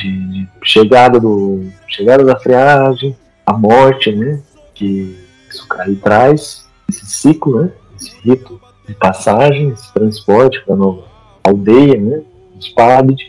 De, 0.00 0.48
chegada, 0.62 1.20
do, 1.20 1.70
chegada 1.86 2.24
da 2.24 2.38
friagem, 2.38 3.16
a 3.44 3.52
morte, 3.52 4.12
né? 4.12 4.40
Que 4.74 5.18
Sukai 5.50 5.94
traz, 5.96 6.66
esse 6.88 7.06
ciclo, 7.06 7.62
né? 7.62 7.72
Esse 7.96 8.16
rito 8.22 8.60
de 8.88 8.94
passagem, 8.94 9.70
esse 9.70 9.92
transporte 9.92 10.62
para 10.64 10.76
nova 10.76 11.04
aldeia, 11.44 12.00
né? 12.00 12.22
Os 12.58 12.68
Pavid, 12.68 13.20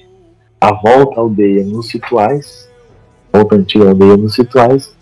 a 0.60 0.74
volta 0.74 1.20
à 1.20 1.24
aldeia 1.24 1.64
nos 1.64 1.92
rituais, 1.92 2.70
volta 3.34 3.56
à 3.56 3.58
antiga 3.58 3.90
aldeia 3.90 4.18
nos 4.18 4.38
rituais, 4.38 4.96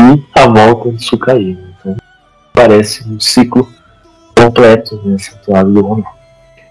e 0.00 0.38
a 0.38 0.46
volta 0.48 0.92
de 0.92 1.04
Sukai. 1.04 1.58
Então, 1.80 1.96
parece 2.52 3.08
um 3.08 3.18
ciclo 3.18 3.68
completo 4.38 5.00
nesse 5.04 5.34
ritual 5.34 5.64
do 5.64 5.80
Ronaldo 5.80 6.15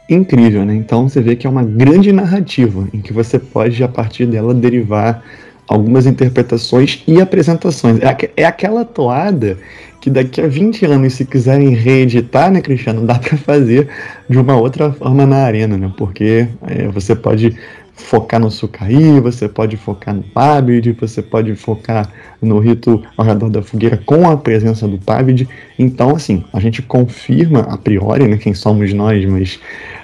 incrível, 0.09 0.65
né? 0.65 0.75
Então 0.75 1.09
você 1.09 1.21
vê 1.21 1.35
que 1.35 1.47
é 1.47 1.49
uma 1.49 1.63
grande 1.63 2.11
narrativa 2.11 2.87
em 2.93 3.01
que 3.01 3.11
você 3.11 3.39
pode, 3.39 3.83
a 3.83 3.87
partir 3.87 4.25
dela, 4.25 4.53
derivar 4.53 5.23
algumas 5.67 6.05
interpretações 6.05 7.03
e 7.07 7.19
apresentações. 7.19 7.99
É, 8.01 8.31
é 8.37 8.45
aquela 8.45 8.85
toada 8.85 9.57
que 9.99 10.09
daqui 10.09 10.39
a 10.39 10.47
20 10.47 10.85
anos, 10.85 11.13
se 11.13 11.25
quiserem 11.25 11.69
reeditar, 11.69 12.51
né, 12.51 12.61
Cristiano, 12.61 13.05
dá 13.07 13.15
para 13.15 13.37
fazer 13.37 13.87
de 14.29 14.37
uma 14.37 14.55
outra 14.55 14.91
forma 14.91 15.25
na 15.25 15.37
arena, 15.37 15.77
né? 15.77 15.91
Porque 15.97 16.47
é, 16.67 16.87
você 16.89 17.15
pode 17.15 17.55
focar 17.95 18.39
no 18.39 18.51
Sucaí, 18.51 19.19
você 19.19 19.47
pode 19.47 19.77
focar 19.77 20.13
no 20.13 20.21
Pábide, 20.21 20.91
você 20.91 21.21
pode 21.21 21.55
focar 21.55 22.11
no 22.41 22.59
rito 22.59 23.01
ao 23.15 23.25
redor 23.25 23.49
da 23.49 23.61
fogueira 23.61 23.97
com 24.05 24.29
a 24.29 24.35
presença 24.35 24.87
do 24.87 24.97
Pábide. 24.97 25.47
Então, 25.79 26.15
assim, 26.15 26.43
a 26.51 26.59
gente 26.59 26.81
confirma 26.81 27.61
a 27.61 27.77
priori, 27.77 28.27
né, 28.27 28.37
quem 28.37 28.53
somos 28.53 28.93
nós, 28.93 29.23
mas 29.25 29.59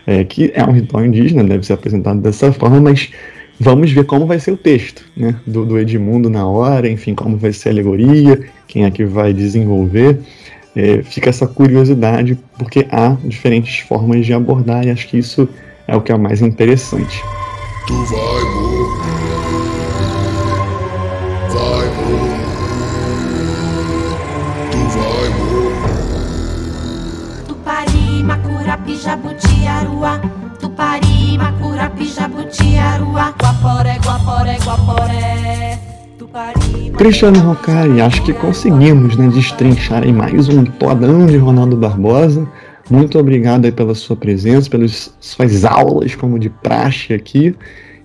é, 0.07 0.23
que 0.23 0.51
é 0.55 0.63
um 0.63 0.71
ritual 0.71 1.05
indígena, 1.05 1.43
deve 1.43 1.65
ser 1.65 1.73
apresentado 1.73 2.21
dessa 2.21 2.51
forma, 2.53 2.79
mas 2.79 3.11
vamos 3.59 3.91
ver 3.91 4.05
como 4.05 4.25
vai 4.25 4.39
ser 4.39 4.51
o 4.51 4.57
texto 4.57 5.05
né, 5.15 5.35
do, 5.45 5.65
do 5.65 5.77
Edmundo 5.77 6.29
na 6.29 6.47
hora, 6.47 6.89
enfim, 6.89 7.13
como 7.13 7.37
vai 7.37 7.51
ser 7.51 7.69
a 7.69 7.71
alegoria, 7.73 8.39
quem 8.67 8.85
é 8.85 8.91
que 8.91 9.03
vai 9.03 9.33
desenvolver. 9.33 10.17
É, 10.73 11.03
fica 11.03 11.29
essa 11.29 11.45
curiosidade, 11.45 12.39
porque 12.57 12.87
há 12.89 13.17
diferentes 13.25 13.79
formas 13.79 14.25
de 14.25 14.33
abordar, 14.33 14.87
e 14.87 14.89
acho 14.89 15.05
que 15.09 15.17
isso 15.17 15.47
é 15.85 15.95
o 15.95 16.01
que 16.01 16.13
é 16.13 16.17
mais 16.17 16.41
interessante. 16.41 17.21
Tu 17.87 17.93
vai 17.93 18.43
morrer, 18.53 19.01
vai 21.49 21.87
morrer, 21.97 22.45
tu 24.71 24.77
vai 24.95 25.29
morrer. 25.39 25.83
Tupari, 27.47 28.23
Macurapi, 28.23 28.95
Jabutiaruá, 28.95 30.21
Tupari, 30.59 31.37
Macurapi, 31.37 32.05
Jabutiaruá, 32.05 33.33
Guaporé, 33.41 33.97
Guaporé, 34.05 34.57
Guaporé. 34.63 35.79
Cristiano 36.97 37.39
Rocari, 37.39 37.99
acho 37.99 38.21
que 38.21 38.31
conseguimos 38.31 39.17
né, 39.17 39.27
destrinchar 39.29 40.03
em 40.03 40.13
mais 40.13 40.47
um 40.49 40.63
todão 40.63 41.25
de 41.25 41.35
Ronaldo 41.37 41.75
Barbosa. 41.75 42.47
Muito 42.91 43.17
obrigado 43.17 43.71
pela 43.71 43.95
sua 43.95 44.17
presença, 44.17 44.69
pelas 44.69 45.15
suas 45.21 45.63
aulas, 45.63 46.13
como 46.13 46.37
de 46.37 46.49
praxe 46.49 47.13
aqui. 47.13 47.55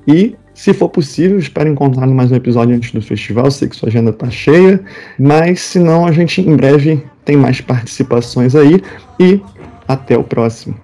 E, 0.07 0.37
se 0.55 0.73
for 0.73 0.89
possível, 0.89 1.41
espero 1.41 1.69
encontrar 1.69 2.07
mais 2.07 2.31
um 2.31 2.37
episódio 2.37 2.77
antes 2.77 2.93
do 2.93 3.03
festival. 3.03 3.51
Sei 3.51 3.69
que 3.69 3.75
sua 3.75 3.89
agenda 3.89 4.11
está 4.11 4.31
cheia, 4.31 4.81
mas 5.19 5.59
se 5.61 5.81
não, 5.81 6.07
a 6.07 6.13
gente 6.13 6.41
em 6.41 6.55
breve 6.55 7.03
tem 7.25 7.37
mais 7.37 7.61
participações 7.61 8.55
aí. 8.55 8.81
E 9.19 9.41
até 9.89 10.17
o 10.17 10.23
próximo. 10.23 10.77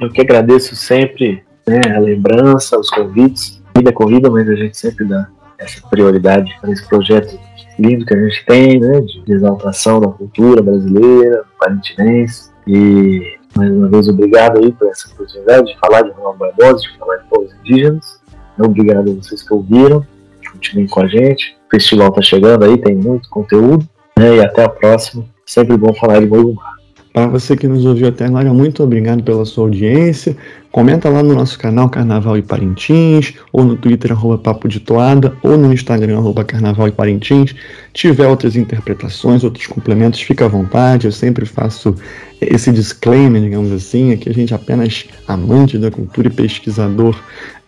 Eu 0.00 0.08
que 0.08 0.20
agradeço 0.20 0.76
sempre 0.76 1.42
né, 1.66 1.80
a 1.96 1.98
lembrança, 1.98 2.78
os 2.78 2.88
convites. 2.88 3.60
Vida 3.76 3.92
corrida, 3.92 4.30
mas 4.30 4.48
a 4.48 4.54
gente 4.54 4.78
sempre 4.78 5.04
dá 5.04 5.26
essa 5.58 5.84
prioridade 5.88 6.56
para 6.60 6.70
esse 6.70 6.88
projeto 6.88 7.36
lindo 7.76 8.06
que 8.06 8.14
a 8.14 8.22
gente 8.22 8.46
tem, 8.46 8.78
né, 8.78 9.00
de 9.00 9.32
exaltação 9.32 10.00
da 10.00 10.06
cultura 10.06 10.62
brasileira, 10.62 11.42
parintinense. 11.58 12.50
E 12.64 13.37
mais 13.58 13.72
uma 13.72 13.88
vez, 13.88 14.08
obrigado 14.08 14.58
aí 14.58 14.72
por 14.72 14.88
essa 14.88 15.08
oportunidade 15.08 15.66
de 15.66 15.78
falar 15.78 16.02
de 16.02 16.10
Ronaldo 16.12 16.38
Barbosa, 16.38 16.80
de 16.80 16.96
falar 16.96 17.16
de 17.16 17.24
povos 17.28 17.52
indígenas. 17.60 18.20
Obrigado 18.58 19.10
a 19.10 19.14
vocês 19.14 19.42
que 19.42 19.52
ouviram. 19.52 20.06
Continuem 20.52 20.86
com 20.86 21.00
a 21.00 21.08
gente. 21.08 21.56
O 21.66 21.70
festival 21.70 22.08
está 22.08 22.22
chegando 22.22 22.64
aí, 22.64 22.78
tem 22.78 22.94
muito 22.94 23.28
conteúdo. 23.28 23.86
Né? 24.16 24.36
E 24.36 24.40
até 24.40 24.64
a 24.64 24.68
próxima. 24.68 25.24
Sempre 25.44 25.76
bom 25.76 25.92
falar 25.94 26.20
de 26.20 26.26
Mogumar. 26.26 26.77
Para 27.18 27.26
você 27.26 27.56
que 27.56 27.66
nos 27.66 27.84
ouviu 27.84 28.06
até 28.06 28.26
agora, 28.26 28.54
muito 28.54 28.80
obrigado 28.80 29.24
pela 29.24 29.44
sua 29.44 29.64
audiência. 29.64 30.36
Comenta 30.70 31.08
lá 31.08 31.20
no 31.20 31.34
nosso 31.34 31.58
canal 31.58 31.88
Carnaval 31.88 32.38
e 32.38 32.42
Parintins, 32.42 33.34
ou 33.52 33.64
no 33.64 33.74
Twitter, 33.74 34.12
arroba 34.12 34.38
Papo 34.38 34.68
de 34.68 34.78
Toada, 34.78 35.34
ou 35.42 35.58
no 35.58 35.72
Instagram, 35.72 36.18
arroba 36.18 36.44
Carnaval 36.44 36.86
e 36.86 36.92
Parintins. 36.92 37.56
Tiver 37.92 38.28
outras 38.28 38.54
interpretações, 38.54 39.42
outros 39.42 39.66
complementos, 39.66 40.20
fica 40.20 40.44
à 40.44 40.48
vontade. 40.48 41.06
Eu 41.08 41.12
sempre 41.12 41.44
faço 41.44 41.92
esse 42.40 42.70
disclaimer, 42.70 43.42
digamos 43.42 43.72
assim, 43.72 44.12
é 44.12 44.16
que 44.16 44.28
a 44.28 44.32
gente 44.32 44.52
é 44.52 44.56
apenas 44.56 45.06
amante 45.26 45.76
da 45.76 45.90
cultura 45.90 46.28
e 46.28 46.30
pesquisador 46.30 47.20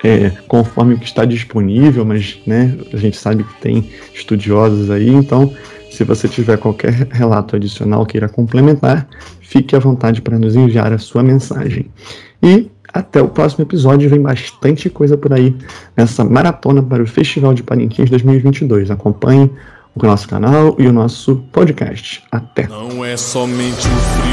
é, 0.04 0.30
conforme 0.46 0.94
o 0.94 0.98
que 0.98 1.06
está 1.06 1.24
disponível, 1.24 2.04
mas 2.04 2.38
né, 2.46 2.78
a 2.92 2.96
gente 2.96 3.16
sabe 3.16 3.42
que 3.42 3.60
tem 3.60 3.90
estudiosos 4.14 4.92
aí, 4.92 5.08
então 5.08 5.52
se 5.90 6.04
você 6.04 6.28
tiver 6.28 6.56
qualquer 6.56 6.92
relato 7.10 7.56
adicional 7.56 8.06
queira 8.06 8.28
complementar, 8.28 9.06
fique 9.40 9.74
à 9.76 9.78
vontade 9.78 10.22
para 10.22 10.38
nos 10.38 10.56
enviar 10.56 10.92
a 10.92 10.98
sua 10.98 11.22
mensagem. 11.22 11.90
E 12.42 12.70
até 12.92 13.20
o 13.20 13.28
próximo 13.28 13.64
episódio, 13.64 14.08
vem 14.08 14.20
bastante 14.20 14.88
coisa 14.90 15.16
por 15.16 15.32
aí 15.32 15.54
nessa 15.96 16.24
maratona 16.24 16.82
para 16.82 17.02
o 17.02 17.06
Festival 17.06 17.54
de 17.54 17.62
Parintins 17.62 18.10
2022. 18.10 18.90
Acompanhe 18.90 19.50
o 19.94 20.06
nosso 20.06 20.28
canal 20.28 20.74
e 20.78 20.86
o 20.86 20.92
nosso 20.92 21.36
podcast. 21.52 22.22
Até! 22.30 22.66
Não 22.66 23.04
é 23.04 23.16
somente 23.16 23.86
o 23.86 23.90
frio, 23.90 24.30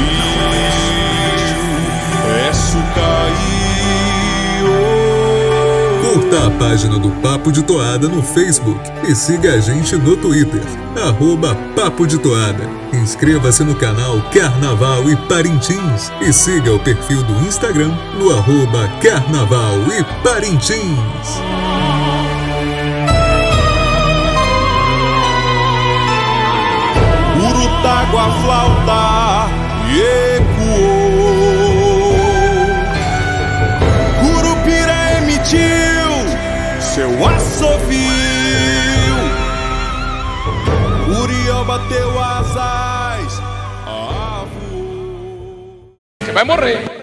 é. 3.04 3.07
Curta 6.08 6.46
a 6.46 6.50
página 6.52 6.98
do 6.98 7.10
Papo 7.20 7.52
de 7.52 7.62
Toada 7.62 8.08
no 8.08 8.22
Facebook 8.22 8.80
e 9.06 9.14
siga 9.14 9.52
a 9.52 9.60
gente 9.60 9.94
no 9.94 10.16
Twitter, 10.16 10.62
arroba 11.06 11.54
Papo 11.76 12.06
de 12.06 12.16
Toada. 12.16 12.66
Inscreva-se 12.94 13.62
no 13.62 13.74
canal 13.74 14.18
Carnaval 14.32 15.10
e 15.10 15.16
Parintins 15.28 16.10
e 16.22 16.32
siga 16.32 16.72
o 16.72 16.78
perfil 16.78 17.22
do 17.24 17.46
Instagram 17.46 17.94
no 18.18 18.30
arroba 18.30 18.88
Carnaval 19.02 19.76
e 19.92 20.02
Parintins. 20.24 21.42
Urutaga 27.36 28.32
flauta 28.40 29.50
e 29.92 30.27
bateu 41.68 42.18
asas. 42.18 43.42
Ah, 43.86 44.46
Você 46.22 46.32
vai 46.32 46.44
morrer. 46.44 46.97